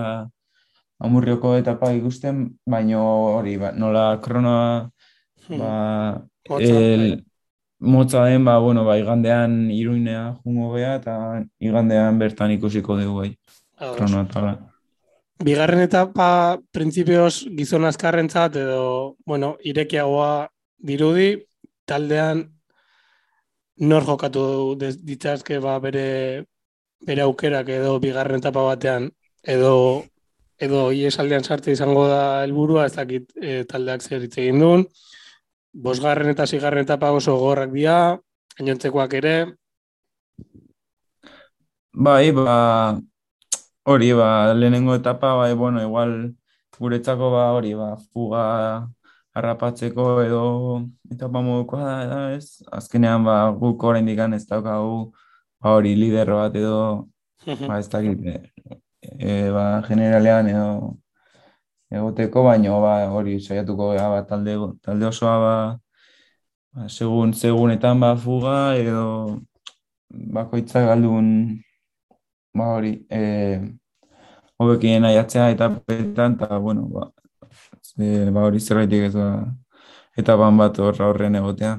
amurrioko 0.99 1.55
etapa 1.57 1.91
ikusten, 1.95 2.45
baino 2.67 3.01
hori, 3.37 3.57
ba, 3.57 3.71
nola 3.71 4.19
kronoa, 4.21 4.89
ba, 5.49 5.73
Motza, 6.49 6.65
el, 6.65 7.03
bai. 7.15 7.23
motza 7.79 8.25
den, 8.25 8.45
ba, 8.45 8.57
bueno, 8.59 8.83
ba, 8.85 8.97
igandean 8.99 9.71
iruinea 9.71 10.35
jungo 10.43 10.73
gea, 10.75 10.95
eta 10.99 11.15
igandean 11.59 12.19
bertan 12.19 12.51
ikusiko 12.57 12.97
dugu, 12.99 13.19
bai, 13.21 13.31
Ados. 13.77 13.95
kronoa 13.97 14.25
eta. 14.27 14.57
Bigarren 15.39 15.85
etapa 15.85 16.59
printzipioz 16.75 17.47
gizon 17.55 17.85
azkarrentzat 17.87 18.57
edo, 18.59 19.15
bueno, 19.25 19.55
irekiagoa 19.63 20.49
dirudi, 20.83 21.37
taldean 21.87 22.43
nor 23.79 24.03
jokatu 24.03 24.75
ditzazke 24.77 25.59
ba 25.63 25.77
bere, 25.79 26.43
bere 27.07 27.23
aukerak 27.23 27.69
edo 27.71 27.99
bigarren 28.03 28.43
etapa 28.43 28.65
batean 28.67 29.07
edo 29.43 30.03
edo 30.59 30.89
iesaldean 30.91 31.43
sarte 31.43 31.71
izango 31.71 32.07
da 32.07 32.43
helburua 32.43 32.85
ez 32.89 32.95
dakit 32.95 33.31
e, 33.41 33.63
taldeak 33.69 34.03
zer 34.03 34.25
hitz 34.25 34.37
egin 34.37 34.59
duen. 34.63 34.85
Bosgarren 35.73 36.29
eta 36.33 36.47
zigarren 36.47 36.83
etapa 36.83 37.11
oso 37.15 37.37
gorrak 37.39 37.71
dira, 37.75 38.17
gainontzekoak 38.57 39.13
ere, 39.21 39.35
Bai, 41.93 42.31
ba, 42.31 42.99
hori, 43.83 44.13
ba, 44.13 44.53
lehenengo 44.53 44.95
etapa, 44.95 45.33
bai, 45.33 45.53
bueno, 45.53 45.81
igual 45.81 46.35
guretzako, 46.79 47.31
ba, 47.31 47.51
hori, 47.51 47.73
ba, 47.73 47.97
fuga 48.13 48.87
harrapatzeko 49.33 50.05
edo 50.23 50.43
etapa 51.11 51.41
modukoa 51.41 51.81
da, 51.83 52.05
da, 52.11 52.19
ez? 52.37 52.61
Azkenean, 52.71 53.25
ba, 53.25 53.51
guk 53.51 53.83
oraindik 53.83 54.19
ez 54.37 54.45
daukagu, 54.47 55.11
ba, 55.59 55.73
hori, 55.75 55.95
lider 55.95 56.31
bat 56.31 56.55
edo, 56.55 57.09
ba, 57.45 57.79
ez 57.79 57.89
dakit, 57.89 58.23
e, 59.17 59.47
e, 59.47 59.49
ba, 59.51 59.81
generalean 59.87 60.49
edo 60.53 60.97
egoteko, 61.89 62.43
baino, 62.43 62.81
ba, 62.81 62.95
hori, 63.11 63.39
saiatuko 63.41 63.91
gara, 63.93 64.09
ba, 64.13 64.25
talde, 64.29 64.55
talde 64.85 65.05
osoa, 65.09 65.37
ba, 65.43 65.55
ba, 66.73 66.89
segun, 66.89 67.33
segunetan, 67.33 67.99
ba, 67.99 68.15
fuga 68.17 68.75
edo 68.77 69.39
bakoitzak 70.09 70.85
galdun 70.89 71.61
ba 72.53 72.73
hori, 72.75 72.93
eh 73.09 73.61
hobekien 74.59 75.05
aiatzea 75.05 75.49
eta 75.53 75.69
petan, 75.87 76.35
eta, 76.35 76.57
bueno, 76.59 76.87
ba, 76.91 77.07
ze, 77.81 78.29
ba 78.33 78.43
hori 78.47 78.59
zerraitik 78.59 79.07
ez 79.09 79.13
ba, 79.15 79.29
eta 80.17 80.35
ban 80.35 80.57
bat 80.57 80.79
horra 80.83 81.07
horren 81.09 81.37
egotea. 81.39 81.77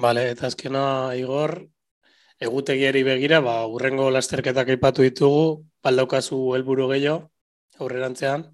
Bale, 0.00 0.26
eta 0.34 0.46
azkena 0.50 1.14
Igor, 1.16 1.56
egutegiari 2.40 3.02
begira, 3.06 3.40
ba, 3.40 3.64
urrengo 3.66 4.10
lasterketak 4.12 4.68
aipatu 4.74 5.06
ditugu, 5.06 5.64
baldaukazu 5.82 6.54
helburu 6.54 6.88
gehiago, 6.92 7.30
aurrerantzean. 7.78 8.46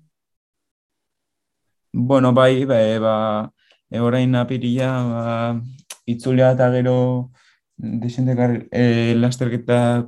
Bueno, 1.93 2.33
bai, 2.33 2.64
bai, 2.64 2.99
ba, 2.99 3.51
e, 3.91 4.01
orain 4.01 4.35
apirila, 4.37 4.89
ba, 5.11 5.61
itzulea 6.07 6.53
eta 6.53 6.70
gero 6.74 7.31
desentekar 7.77 8.66
e, 8.70 9.14
lasterketa, 9.16 10.07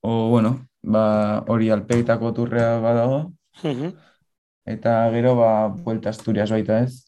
o, 0.00 0.28
bueno, 0.28 0.66
ba, 0.82 1.42
hori 1.48 1.70
alpeitako 1.70 2.32
turrea 2.36 2.78
badago, 2.80 3.32
eta 4.66 5.10
gero, 5.10 5.34
ba, 5.36 5.68
buelta 5.68 6.10
Asturias 6.10 6.50
baita 6.50 6.82
ez. 6.84 7.06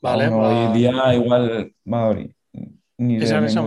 Vale, 0.00 0.28
ba, 0.30 0.36
ba- 0.36 0.48
hoy 0.48 0.78
día 0.78 1.14
igual, 1.14 1.74
ba, 1.84 2.06
hori. 2.08 2.30
Esan, 2.54 3.44
esan, 3.44 3.64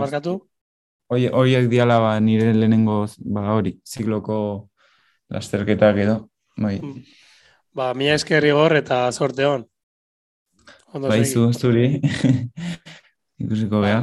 Hoi- 1.08 1.30
Horiek 1.32 1.68
diala 1.70 1.98
ba, 2.00 2.20
nire 2.20 2.52
lehenengo 2.54 3.06
ba, 3.24 3.46
hori, 3.54 3.78
zikloko 3.86 4.68
lasterketak 5.30 5.96
edo. 6.04 6.16
Bai, 6.56 6.80
Mm. 6.82 7.02
Ba, 7.74 7.94
mila 7.94 8.14
esker 8.18 8.44
igor 8.44 8.74
eta 8.76 9.10
sorte 9.12 9.44
hon. 9.46 9.64
Ondo 10.92 11.08
bai 11.12 11.24
zu, 11.24 11.52
zuri. 11.52 12.00
Ikusiko 13.38 13.80
geha. 13.84 14.00